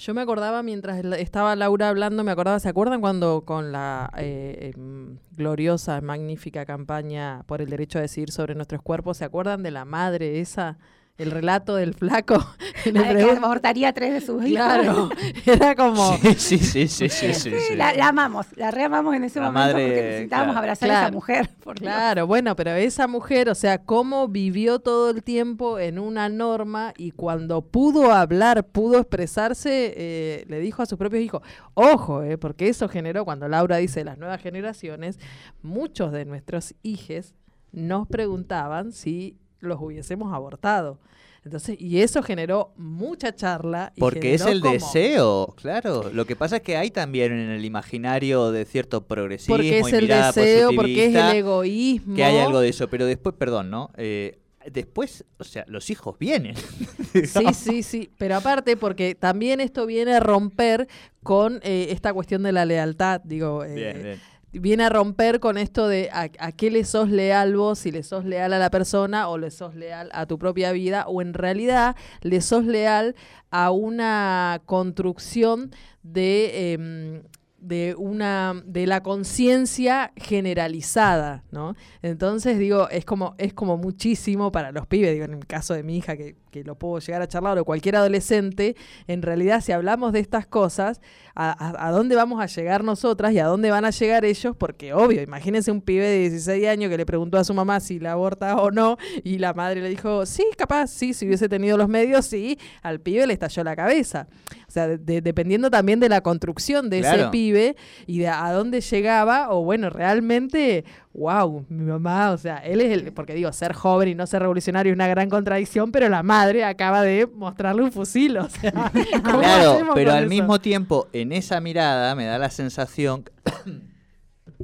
Yo 0.00 0.14
me 0.14 0.22
acordaba 0.22 0.62
mientras 0.62 1.04
estaba 1.04 1.54
Laura 1.56 1.90
hablando, 1.90 2.24
me 2.24 2.32
acordaba, 2.32 2.58
¿se 2.58 2.70
acuerdan 2.70 3.02
cuando 3.02 3.44
con 3.44 3.70
la 3.70 4.10
eh, 4.16 4.72
em, 4.74 5.18
gloriosa, 5.32 6.00
magnífica 6.00 6.64
campaña 6.64 7.42
por 7.46 7.60
el 7.60 7.68
derecho 7.68 7.98
a 7.98 8.00
decidir 8.00 8.32
sobre 8.32 8.54
nuestros 8.54 8.80
cuerpos, 8.80 9.18
¿se 9.18 9.26
acuerdan 9.26 9.62
de 9.62 9.70
la 9.70 9.84
madre 9.84 10.40
esa? 10.40 10.78
El 11.20 11.30
relato 11.30 11.76
del 11.76 11.92
flaco. 11.92 12.38
le 12.90 12.98
Ay, 12.98 13.14
que 13.14 13.30
abortaría 13.32 13.88
a 13.88 13.92
tres 13.92 14.14
de 14.14 14.20
sus 14.22 14.42
hijos. 14.44 14.52
claro, 14.52 15.10
era 15.46 15.74
como... 15.74 16.16
Sí, 16.16 16.34
sí, 16.34 16.58
sí, 16.58 16.88
sí, 16.88 17.08
sí, 17.10 17.34
sí, 17.34 17.34
Sí, 17.34 17.50
sí. 17.68 17.76
La, 17.76 17.92
la 17.92 18.08
amamos, 18.08 18.46
la 18.56 18.70
reamamos 18.70 19.14
en 19.14 19.24
ese 19.24 19.38
La 19.38 19.50
momento 19.50 19.74
madre, 19.74 19.86
porque 19.86 20.02
necesitábamos 20.02 20.52
claro. 20.54 20.58
abrazar 20.58 20.90
a 20.90 21.02
esa 21.02 21.12
mujer. 21.12 21.50
por. 21.62 21.76
Claro, 21.76 22.26
bueno, 22.26 22.56
pero 22.56 22.70
esa 22.70 23.06
mujer, 23.06 23.50
o 23.50 23.54
sea, 23.54 23.84
cómo 23.84 24.28
vivió 24.28 24.78
todo 24.78 25.10
el 25.10 25.22
tiempo 25.22 25.78
en 25.78 25.98
una 25.98 26.30
norma 26.30 26.94
y 26.96 27.10
cuando 27.10 27.60
pudo 27.60 28.12
hablar, 28.12 28.64
pudo 28.66 28.98
expresarse, 29.00 29.92
eh, 29.96 30.44
le 30.48 30.58
dijo 30.58 30.82
a 30.82 30.86
sus 30.86 30.96
propios 30.96 31.22
hijos, 31.22 31.42
ojo, 31.74 32.22
eh, 32.22 32.38
porque 32.38 32.68
eso 32.68 32.88
generó, 32.88 33.26
cuando 33.26 33.46
Laura 33.46 33.76
dice 33.76 34.04
las 34.04 34.16
nuevas 34.16 34.40
generaciones, 34.40 35.18
muchos 35.62 36.12
de 36.12 36.24
nuestros 36.24 36.74
hijos 36.82 37.34
nos 37.72 38.08
preguntaban 38.08 38.92
si 38.92 39.36
los 39.60 39.80
hubiésemos 39.80 40.32
abortado. 40.32 40.98
Entonces, 41.44 41.76
y 41.80 42.00
eso 42.00 42.22
generó 42.22 42.72
mucha 42.76 43.34
charla. 43.34 43.92
y 43.96 44.00
Porque 44.00 44.34
es 44.34 44.42
el 44.44 44.60
como- 44.60 44.72
deseo, 44.74 45.54
claro. 45.56 46.10
Lo 46.12 46.26
que 46.26 46.36
pasa 46.36 46.56
es 46.56 46.62
que 46.62 46.76
hay 46.76 46.90
también 46.90 47.32
en 47.32 47.50
el 47.50 47.64
imaginario 47.64 48.52
de 48.52 48.64
cierto 48.66 49.06
progresismo 49.06 49.56
Porque 49.56 49.78
es 49.78 49.90
y 49.90 49.94
el 49.96 50.02
mirada 50.02 50.32
deseo, 50.32 50.70
porque 50.76 51.06
es 51.06 51.14
el 51.14 51.36
egoísmo. 51.36 52.14
que 52.14 52.24
hay 52.24 52.36
algo 52.38 52.60
de 52.60 52.68
eso. 52.68 52.88
Pero 52.88 53.06
después, 53.06 53.34
perdón, 53.38 53.70
¿no? 53.70 53.90
Eh, 53.96 54.38
después, 54.70 55.24
o 55.38 55.44
sea, 55.44 55.64
los 55.68 55.88
hijos 55.90 56.16
vienen. 56.18 56.54
Sí, 57.10 57.44
sí, 57.54 57.82
sí, 57.82 58.10
pero 58.18 58.36
aparte 58.36 58.76
porque 58.76 59.16
también 59.16 59.58
esto 59.60 59.84
viene 59.84 60.12
a 60.14 60.20
romper 60.20 60.86
con 61.24 61.58
eh, 61.64 61.88
esta 61.90 62.12
cuestión 62.12 62.44
de 62.44 62.52
la 62.52 62.64
lealtad, 62.64 63.20
digo, 63.24 63.64
eh, 63.64 63.74
Bien, 63.74 64.02
bien. 64.02 64.20
Viene 64.52 64.84
a 64.84 64.88
romper 64.88 65.40
con 65.40 65.58
esto 65.58 65.88
de 65.88 66.10
a, 66.12 66.30
a 66.38 66.52
qué 66.52 66.70
le 66.70 66.84
sos 66.84 67.10
leal 67.10 67.56
vos, 67.56 67.78
si 67.78 67.90
le 67.90 68.02
sos 68.02 68.24
leal 68.24 68.52
a 68.52 68.58
la 68.58 68.70
persona 68.70 69.28
o 69.28 69.38
le 69.38 69.50
sos 69.50 69.74
leal 69.74 70.10
a 70.12 70.26
tu 70.26 70.38
propia 70.38 70.72
vida, 70.72 71.04
o 71.06 71.22
en 71.22 71.34
realidad 71.34 71.96
le 72.22 72.40
sos 72.40 72.64
leal 72.64 73.14
a 73.50 73.70
una 73.70 74.62
construcción 74.66 75.74
de... 76.02 76.72
em, 76.72 77.22
de 77.60 77.94
una 77.98 78.62
de 78.64 78.86
la 78.86 79.02
conciencia 79.02 80.12
generalizada, 80.16 81.44
¿no? 81.50 81.74
Entonces 82.02 82.58
digo, 82.58 82.88
es 82.90 83.04
como 83.04 83.34
es 83.38 83.52
como 83.52 83.76
muchísimo 83.76 84.50
para 84.50 84.72
los 84.72 84.86
pibes, 84.86 85.12
digo, 85.12 85.24
en 85.26 85.34
el 85.34 85.46
caso 85.46 85.74
de 85.74 85.82
mi 85.82 85.96
hija 85.96 86.16
que, 86.16 86.36
que 86.50 86.64
lo 86.64 86.74
puedo 86.76 86.98
llegar 86.98 87.22
a 87.22 87.28
charlar 87.28 87.58
o 87.58 87.64
cualquier 87.64 87.96
adolescente, 87.96 88.76
en 89.06 89.22
realidad 89.22 89.60
si 89.60 89.72
hablamos 89.72 90.12
de 90.12 90.20
estas 90.20 90.46
cosas, 90.46 91.00
a, 91.34 91.86
a- 91.86 91.90
dónde 91.90 92.16
vamos 92.16 92.40
a 92.42 92.46
llegar 92.46 92.82
nosotras 92.82 93.32
y 93.32 93.38
a 93.38 93.46
dónde 93.46 93.70
van 93.70 93.84
a 93.84 93.90
llegar 93.90 94.24
ellos, 94.24 94.56
porque 94.56 94.92
obvio, 94.92 95.22
imagínense 95.22 95.70
un 95.70 95.80
pibe 95.80 96.06
de 96.06 96.18
16 96.30 96.66
años 96.66 96.90
que 96.90 96.96
le 96.96 97.06
preguntó 97.06 97.38
a 97.38 97.44
su 97.44 97.54
mamá 97.54 97.78
si 97.80 97.98
la 98.00 98.12
aborta 98.12 98.56
o 98.56 98.70
no, 98.70 98.96
y 99.22 99.38
la 99.38 99.52
madre 99.54 99.80
le 99.82 99.88
dijo, 99.88 100.24
sí, 100.26 100.44
capaz, 100.56 100.88
sí, 100.88 101.14
si 101.14 101.26
hubiese 101.26 101.48
tenido 101.48 101.76
los 101.76 101.88
medios, 101.88 102.26
sí, 102.26 102.58
al 102.82 103.00
pibe 103.00 103.26
le 103.26 103.32
estalló 103.34 103.62
la 103.64 103.76
cabeza. 103.76 104.28
O 104.70 104.72
sea, 104.72 104.86
de- 104.86 104.98
de- 104.98 105.20
dependiendo 105.20 105.68
también 105.68 105.98
de 105.98 106.08
la 106.08 106.20
construcción 106.20 106.90
de 106.90 107.00
ese 107.00 107.26
pibe 107.32 107.74
y 108.06 108.20
de 108.20 108.28
a 108.28 108.52
dónde 108.52 108.80
llegaba, 108.80 109.50
o 109.50 109.64
bueno, 109.64 109.90
realmente, 109.90 110.84
wow, 111.12 111.66
mi 111.68 111.86
mamá, 111.86 112.30
o 112.30 112.38
sea, 112.38 112.58
él 112.58 112.80
es 112.80 112.92
el, 112.92 113.12
porque 113.12 113.34
digo, 113.34 113.52
ser 113.52 113.72
joven 113.72 114.10
y 114.10 114.14
no 114.14 114.28
ser 114.28 114.42
revolucionario 114.42 114.92
es 114.92 114.94
una 114.94 115.08
gran 115.08 115.28
contradicción, 115.28 115.90
pero 115.90 116.08
la 116.08 116.22
madre 116.22 116.62
acaba 116.64 117.02
de 117.02 117.26
mostrarle 117.26 117.82
un 117.82 117.90
fusil, 117.90 118.36
o 118.38 118.48
sea, 118.48 118.70
¿cómo 119.24 119.40
Claro, 119.40 119.78
pero 119.92 120.10
con 120.12 120.18
al 120.18 120.24
eso? 120.26 120.28
mismo 120.30 120.60
tiempo, 120.60 121.08
en 121.12 121.32
esa 121.32 121.60
mirada 121.60 122.14
me 122.14 122.26
da 122.26 122.38
la 122.38 122.50
sensación, 122.50 123.24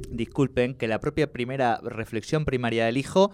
disculpen, 0.09 0.75
que 0.75 0.87
la 0.87 0.99
propia 0.99 1.31
primera 1.31 1.79
reflexión 1.83 2.45
primaria 2.45 2.85
del 2.85 2.97
hijo 2.97 3.31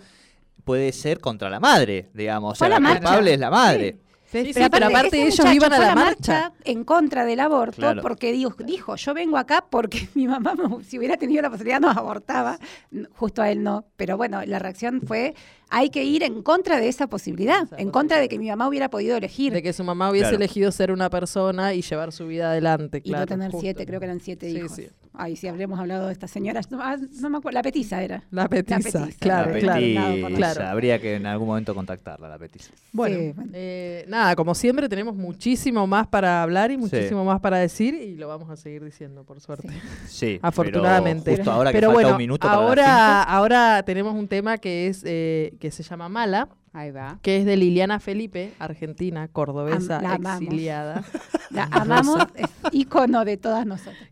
puede 0.63 0.91
ser 0.93 1.19
contra 1.19 1.49
la 1.49 1.59
madre, 1.59 2.09
digamos. 2.13 2.53
O 2.53 2.55
sea, 2.55 2.69
la 2.69 2.77
culpable 2.77 3.33
es 3.33 3.39
la 3.39 3.49
madre. 3.51 3.91
Sí, 3.91 3.99
sí, 4.33 4.51
pero 4.71 4.85
aparte 4.87 5.07
ese 5.17 5.21
ellos 5.27 5.37
muchacho 5.39 5.55
iban 5.55 5.73
a 5.73 5.75
fue 5.77 5.85
la 5.85 5.95
marcha. 5.95 6.51
en 6.65 6.83
contra 6.83 7.25
del 7.25 7.39
aborto 7.39 7.77
Claro. 7.77 8.01
porque 8.01 8.31
dijo, 8.31 8.55
dijo, 8.63 8.95
yo 8.95 9.13
vengo 9.13 9.37
acá 9.37 9.65
porque 9.69 10.07
mi 10.15 10.27
mamá, 10.27 10.55
me- 10.55 10.83
si 10.83 10.97
hubiera 10.97 11.17
tenido 11.17 11.41
la 11.41 11.49
posibilidad, 11.49 11.79
nos 11.79 11.95
abortaba. 11.95 12.57
Justo 13.15 13.41
a 13.41 13.51
él 13.51 13.63
no. 13.63 13.85
Pero 13.95 14.17
bueno, 14.17 14.41
la 14.45 14.59
reacción 14.59 15.01
fue, 15.05 15.35
hay 15.69 15.89
que 15.89 16.03
ir 16.03 16.23
en 16.23 16.41
contra 16.43 16.77
de 16.79 16.87
esa 16.87 17.07
posibilidad, 17.07 17.63
Esa 17.63 17.77
en 17.77 17.91
contra 17.91 18.19
de 18.19 18.27
que 18.29 18.37
mi 18.39 18.49
mamá 18.49 18.67
hubiera 18.67 18.89
podido 18.89 19.17
elegir 19.17 19.53
De 19.53 19.61
que 19.63 19.73
su 19.73 19.83
mamá 19.83 20.09
hubiese 20.09 20.29
Claro. 20.29 20.37
elegido 20.37 20.71
ser 20.71 20.91
una 20.91 21.09
persona 21.09 21.73
y 21.73 21.81
llevar 21.81 22.11
su 22.11 22.27
vida 22.27 22.51
adelante, 22.51 22.97
y 22.99 23.01
claro. 23.09 23.21
no 23.21 23.27
tener 23.27 23.51
justo. 23.51 23.61
siete, 23.61 23.85
creo 23.85 23.99
que 23.99 24.05
eran 24.05 24.19
siete 24.19 24.49
Sí, 24.49 24.57
hijos. 24.57 24.79
Sí. 25.13 25.17
Ay, 25.19 25.35
si 25.35 25.47
habremos 25.47 25.79
hablado 25.79 26.07
de 26.07 26.13
esta 26.13 26.27
señora, 26.27 26.61
no, 26.69 26.79
ah, 26.81 26.97
no 27.21 27.29
me 27.29 27.37
acuerdo, 27.37 27.55
la 27.57 27.61
petiza 27.63 28.01
era. 28.03 28.23
La 28.31 28.49
petiza, 28.49 28.77
petiza. 28.77 29.07
claro, 29.19 29.51
la 29.53 29.59
claro. 29.59 29.79
petiza, 29.79 30.27
por 30.27 30.33
claro. 30.33 30.67
habría 30.67 30.99
que 30.99 31.15
en 31.15 31.25
algún 31.25 31.47
momento 31.47 31.73
contactarla, 31.75 32.27
la 32.29 32.37
petiza. 32.37 32.71
Bueno, 32.91 33.17
Sí, 33.17 33.31
bueno. 33.35 33.51
eh, 33.53 34.05
nada, 34.07 34.35
como 34.35 34.55
siempre 34.55 34.89
tenemos 34.89 35.15
muchísimo 35.15 35.85
más 35.87 36.07
para 36.07 36.41
hablar 36.43 36.71
y 36.71 36.77
muchísimo 36.77 37.23
más 37.23 37.39
para 37.39 37.57
decir 37.57 37.93
y 37.93 38.15
lo 38.15 38.27
vamos 38.27 38.49
a 38.49 38.55
seguir 38.55 38.83
diciendo, 38.83 39.23
por 39.23 39.39
suerte. 39.39 39.69
Sí, 40.07 40.39
Afortunadamente. 40.43 41.23
Pero 41.25 41.37
justo 41.37 41.51
ahora 41.51 41.71
que 41.71 41.77
Pero 41.77 41.87
falta 41.89 42.01
bueno, 42.01 42.11
un 42.11 42.17
minuto 42.17 42.47
para 42.47 42.59
las 42.59 42.67
ahora, 42.67 43.23
ahora 43.23 43.83
tenemos 43.83 44.13
un 44.15 44.27
tema 44.27 44.57
que 44.57 44.87
es 44.87 45.03
eh, 45.05 45.55
que 45.59 45.71
se 45.71 45.83
llama 45.83 46.09
Mala, 46.09 46.49
Ahí 46.75 46.89
va. 46.89 47.19
que 47.21 47.37
es 47.37 47.45
de 47.45 47.55
Liliana 47.55 47.99
Felipe, 47.99 48.53
argentina, 48.57 49.27
cordobesa, 49.27 49.97
Am- 49.97 50.03
la 50.03 50.13
amamos. 50.15 50.41
exiliada. 50.41 51.03
La 51.51 51.63
amamos, 51.71 52.17
es 52.35 52.49
ícono 52.71 53.25
de 53.25 53.37
todas 53.37 53.65
nosotras. 53.67 54.09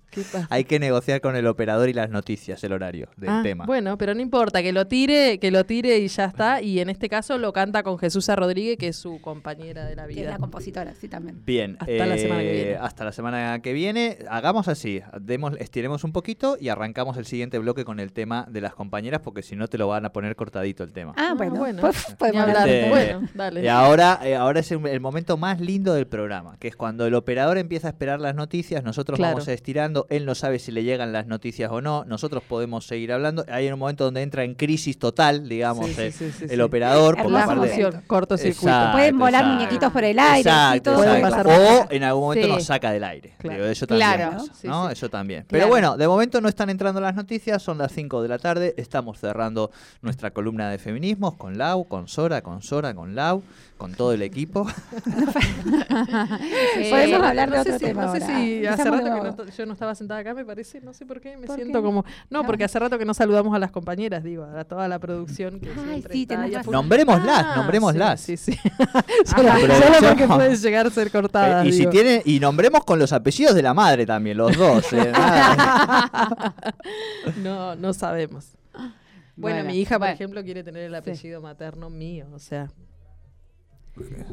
Hay 0.50 0.64
que 0.66 0.80
negociar 0.80 1.22
con 1.22 1.36
el 1.36 1.48
operador 1.48 1.90
y 1.90 1.94
las 1.94 2.10
noticias, 2.10 2.64
el 2.64 2.74
horario 2.74 3.10
del 3.18 3.30
Ah, 3.30 3.40
tema. 3.44 3.66
Bueno, 3.66 3.98
pero 3.98 4.14
no 4.14 4.22
importa, 4.22 4.62
que 4.62 4.72
lo 4.72 4.88
tire, 4.88 5.40
que 5.40 5.52
lo 5.52 5.66
tire 5.66 5.98
y 6.00 6.08
ya 6.08 6.26
está. 6.26 6.62
Y 6.62 6.80
en 6.80 6.90
este 6.90 7.10
caso 7.10 7.38
lo 7.38 7.54
canta 7.54 7.84
con 7.84 7.98
Jesús 7.98 8.28
Rodríguez, 8.28 8.78
que 8.78 8.90
es 8.90 8.96
su 8.96 9.20
compañera 9.22 9.86
de 9.86 9.96
la 9.96 10.06
Que 10.06 10.12
es 10.14 10.18
vida. 10.20 10.30
la 10.32 10.38
compositora, 10.38 10.94
sí, 10.96 11.08
también. 11.08 11.42
Bien, 11.46 11.78
Hasta 11.80 12.06
la 12.06 12.18
semana 12.18 12.42
que 12.42 12.50
eh, 12.52 12.64
viene. 12.66 12.76
Hasta 12.80 13.04
la 13.06 13.12
semana 13.12 13.60
que 13.62 13.74
viene. 13.74 14.18
Hagamos 14.30 14.68
así, 14.68 15.02
demos, 15.20 15.54
estiremos 15.60 16.04
un 16.04 16.12
poquito 16.12 16.58
y 16.60 16.70
arrancamos 16.70 17.18
el 17.18 17.26
siguiente 17.26 17.58
bloque 17.60 17.84
con 17.86 18.00
el 18.00 18.12
tema 18.14 18.46
de 18.50 18.62
las 18.62 18.74
compañeras, 18.76 19.22
porque 19.24 19.42
si 19.42 19.56
no 19.56 19.68
te 19.68 19.78
lo 19.78 19.88
van 19.88 20.06
a 20.06 20.12
poner 20.14 20.36
cortadito 20.36 20.84
el 20.84 20.94
tema. 20.94 21.14
Ah, 21.18 21.30
Ah, 21.32 21.34
bueno, 21.36 21.56
bueno. 21.56 21.80
pues 21.82 22.14
podemos 22.20 22.42
hablar. 22.42 22.68
Bueno, 22.90 23.30
dale. 23.34 23.64
Y 23.64 23.68
ahora, 23.68 24.20
eh, 24.24 24.36
ahora 24.36 24.60
es 24.60 24.70
el, 24.72 24.86
el 24.86 25.00
momento 25.00 25.38
más 25.38 25.62
lindo 25.62 25.94
del 25.94 26.08
programa, 26.08 26.58
que 26.60 26.68
es 26.68 26.76
cuando 26.76 27.06
el 27.06 27.14
operador 27.16 27.58
empieza 27.58 27.88
a 27.88 27.92
esperar 27.92 28.20
las 28.20 28.36
noticias, 28.36 28.84
nosotros 28.84 29.18
Claro. 29.18 29.36
vamos 29.36 29.48
estirando 29.48 30.01
hablando, 30.02 30.08
él 30.10 30.26
no 30.26 30.36
sabe 30.36 30.60
si 30.60 30.72
le 30.72 30.84
llegan 30.84 31.12
las 31.12 31.28
noticias 31.28 31.72
o 31.72 31.82
no, 31.82 32.04
nosotros 32.06 32.44
podemos 32.48 32.86
seguir 32.86 33.12
hablando. 33.14 33.46
Hay 33.50 33.70
un 33.72 33.80
momento 33.80 34.06
donde 34.06 34.22
entra 34.22 34.44
en 34.44 34.56
crisis 34.56 34.98
total, 34.98 35.48
digamos, 35.48 35.88
Sí, 35.88 35.94
sí, 35.96 36.12
sí, 36.12 36.32
sí, 36.32 36.44
el 36.46 36.50
sí. 36.56 36.62
operador, 36.62 37.18
por 37.22 37.32
la 37.32 37.48
fusión, 37.48 38.02
cortocircuito. 38.08 38.68
Exacto, 38.70 38.98
Pueden 38.98 39.18
volar 39.20 39.42
exacto. 39.44 39.56
muñequitos 39.56 39.92
por 39.94 40.04
el 40.04 40.20
aire. 40.20 40.50
Exacto, 40.50 40.96
pasar 41.22 41.48
O 41.48 41.88
en 41.90 42.04
algún 42.04 42.24
momento 42.24 42.48
Sí. 42.48 42.54
nos 42.54 42.64
saca 42.64 42.92
del 42.92 43.04
aire. 43.04 43.34
Claro. 43.38 43.58
Digo, 43.58 43.72
eso 43.72 43.88
también. 43.88 44.10
Claro. 44.12 44.40
Sí, 44.54 44.68
¿no? 44.68 44.88
sí. 44.88 44.94
Eso 44.94 45.10
también. 45.10 45.42
Claro. 45.44 45.50
Pero 45.52 45.68
bueno, 45.68 45.98
de 45.98 46.08
momento 46.08 46.42
no 46.42 46.48
están 46.50 46.70
entrando 46.70 47.02
las 47.02 47.16
noticias, 47.16 47.62
son 47.62 47.78
las 47.78 47.92
5 47.92 48.22
de 48.22 48.28
la 48.28 48.38
tarde, 48.40 48.74
estamos 48.78 49.20
cerrando 49.20 49.72
nuestra 50.02 50.32
columna 50.32 50.70
de 50.70 50.78
feminismos 50.78 51.36
con 51.36 51.58
Lau, 51.58 51.86
con 51.88 52.08
Sora, 52.08 52.42
con 52.42 52.62
Sora, 52.62 52.94
con 52.94 53.16
Lau, 53.16 53.44
con 53.78 53.94
todo 53.94 54.14
el 54.14 54.22
equipo. 54.22 54.68
Eh, 56.78 56.90
Podemos 56.90 57.22
hablar 57.24 57.50
de 57.52 57.58
no 57.58 57.64
sé 57.64 57.70
otro 57.70 57.80
si, 57.80 57.86
tema 57.86 58.06
No 58.06 58.12
sé 58.16 58.24
ahora. 58.24 58.38
si 58.38 58.66
hace 58.66 58.84
rato 58.90 59.04
que 59.04 59.10
no 59.10 59.52
yo 59.58 59.66
no 59.66 59.74
estaba 59.74 59.91
sentada 59.96 60.20
acá, 60.22 60.34
me 60.34 60.46
parece, 60.46 60.82
no 60.82 60.94
sé 60.94 61.06
por 61.06 61.22
qué, 61.22 61.38
me 61.38 61.48
¿Por 61.48 61.56
siento 61.56 61.80
qué? 61.80 61.84
como... 61.86 62.04
No, 62.30 62.44
porque 62.46 62.64
hace 62.64 62.80
rato 62.80 62.98
que 62.98 63.06
no 63.06 63.14
saludamos 63.14 63.54
a 63.56 63.60
las 63.60 63.72
compañeras, 63.72 64.24
digo, 64.24 64.44
a 64.44 64.64
toda 64.66 64.88
la 64.88 65.00
producción 65.00 65.60
que 65.60 65.70
Ay, 65.70 65.76
siempre 65.86 66.14
sí, 66.14 66.22
está 66.24 66.42
ahí. 66.42 66.54
Nombrémoslas, 66.70 67.46
Ah, 67.48 67.54
nombrémoslas. 67.58 68.22
Sí, 68.22 68.38
sí. 68.38 68.54
sí. 68.54 68.60
Solo, 69.26 69.50
solo 69.52 70.08
porque 70.10 70.28
pueden 70.28 70.56
llegar 70.56 70.88
a 70.88 70.90
ser 70.90 71.12
cortadas. 71.12 71.66
Eh, 71.66 71.70
y 71.70 71.72
si 71.74 71.80
digo. 71.80 71.92
tiene, 71.92 72.22
y 72.26 72.40
nombremos 72.40 72.84
con 72.84 73.00
los 73.00 73.14
apellidos 73.14 73.56
de 73.56 73.62
la 73.62 73.74
madre 73.74 74.06
también, 74.06 74.38
los 74.38 74.58
dos. 74.58 74.92
eh, 74.94 75.12
no, 77.44 77.76
no 77.76 77.94
sabemos. 77.94 78.58
Bueno, 78.74 78.94
Bueno, 79.36 79.64
mi 79.70 79.80
hija, 79.80 79.96
por 79.96 80.00
bueno. 80.00 80.14
ejemplo, 80.14 80.44
quiere 80.44 80.64
tener 80.64 80.84
el 80.84 80.96
apellido 80.96 81.42
materno 81.42 81.90
mío, 81.90 82.28
o 82.34 82.40
sea. 82.40 82.70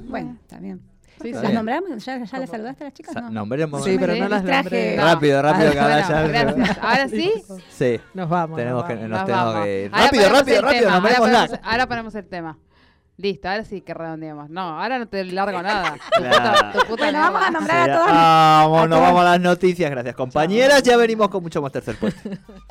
Bueno, 0.09 0.37
está 0.41 0.59
bien. 0.59 0.81
Sí, 1.21 1.29
Está 1.29 1.43
¿Las 1.43 1.43
bien. 1.43 1.55
nombramos? 1.55 2.05
¿Ya, 2.05 2.25
ya 2.25 2.39
las 2.39 2.51
saludaste 2.51 2.85
a 2.85 2.87
las 2.87 2.95
chicas? 2.95 3.15
No. 3.15 3.31
Nombremos. 3.31 3.85
Sí, 3.85 3.97
pero 3.99 4.15
no 4.17 4.29
las 4.29 4.45
nombré. 4.45 4.97
Rápido, 4.97 5.43
rápido, 5.43 5.73
que 5.73 5.79
ahora 5.81 6.07
Bueno, 6.07 6.07
ya- 6.07 6.45
gracias. 6.45 6.79
Ahora 6.81 7.09
sí. 7.09 7.33
Sí, 7.71 8.01
Nos 8.15 8.29
vamos. 8.29 8.57
tenemos 8.57 8.81
nos 8.83 8.89
que, 8.89 8.95
vamos. 8.95 9.09
nos 9.11 9.19
Nos 9.19 9.27
tenemos 9.27 9.47
vamos. 9.55 9.65
que 9.67 9.85
ir. 9.85 9.93
Rápido, 9.93 10.29
rápido, 10.31 10.63
rápido, 10.63 10.83
tema, 10.83 10.95
ahora 10.97 11.17
ponemos- 11.19 11.61
Ahora 11.63 11.87
ponemos 11.89 12.15
el 12.15 12.27
tema. 12.29 12.59
Listo, 13.21 13.49
ahora 13.49 13.65
sí 13.65 13.81
que 13.81 13.95
redondeamos. 13.95 14.49
No, 14.49 14.81
ahora 14.81 15.01
no 15.01 15.09
te 15.09 15.25
largo 15.25 15.61
nada. 15.61 15.97
Tu 16.17 16.23
Claro. 16.23 16.51
puta- 16.53 16.73
tu 16.73 16.79
puta 16.87 17.03
Bueno, 17.05 17.19
vamos 17.19 17.43
a 17.43 17.51
nombrar 17.51 17.79
a 17.79 17.85
Sí, 17.85 17.91
todas. 18.01 18.15
Vamos, 18.15 18.83
a 18.83 18.87
nos 18.87 19.01
vamos 19.01 19.21
a 19.21 19.25
las 19.25 19.41
noticias. 19.41 19.91
Gracias, 19.91 20.15
compañeras. 20.15 20.83
Ya 20.85 20.97
venimos 20.97 21.29
con 21.29 21.43
mucho 21.43 21.61
más 21.61 21.73
tercer 21.73 21.97
puesto. 21.97 22.31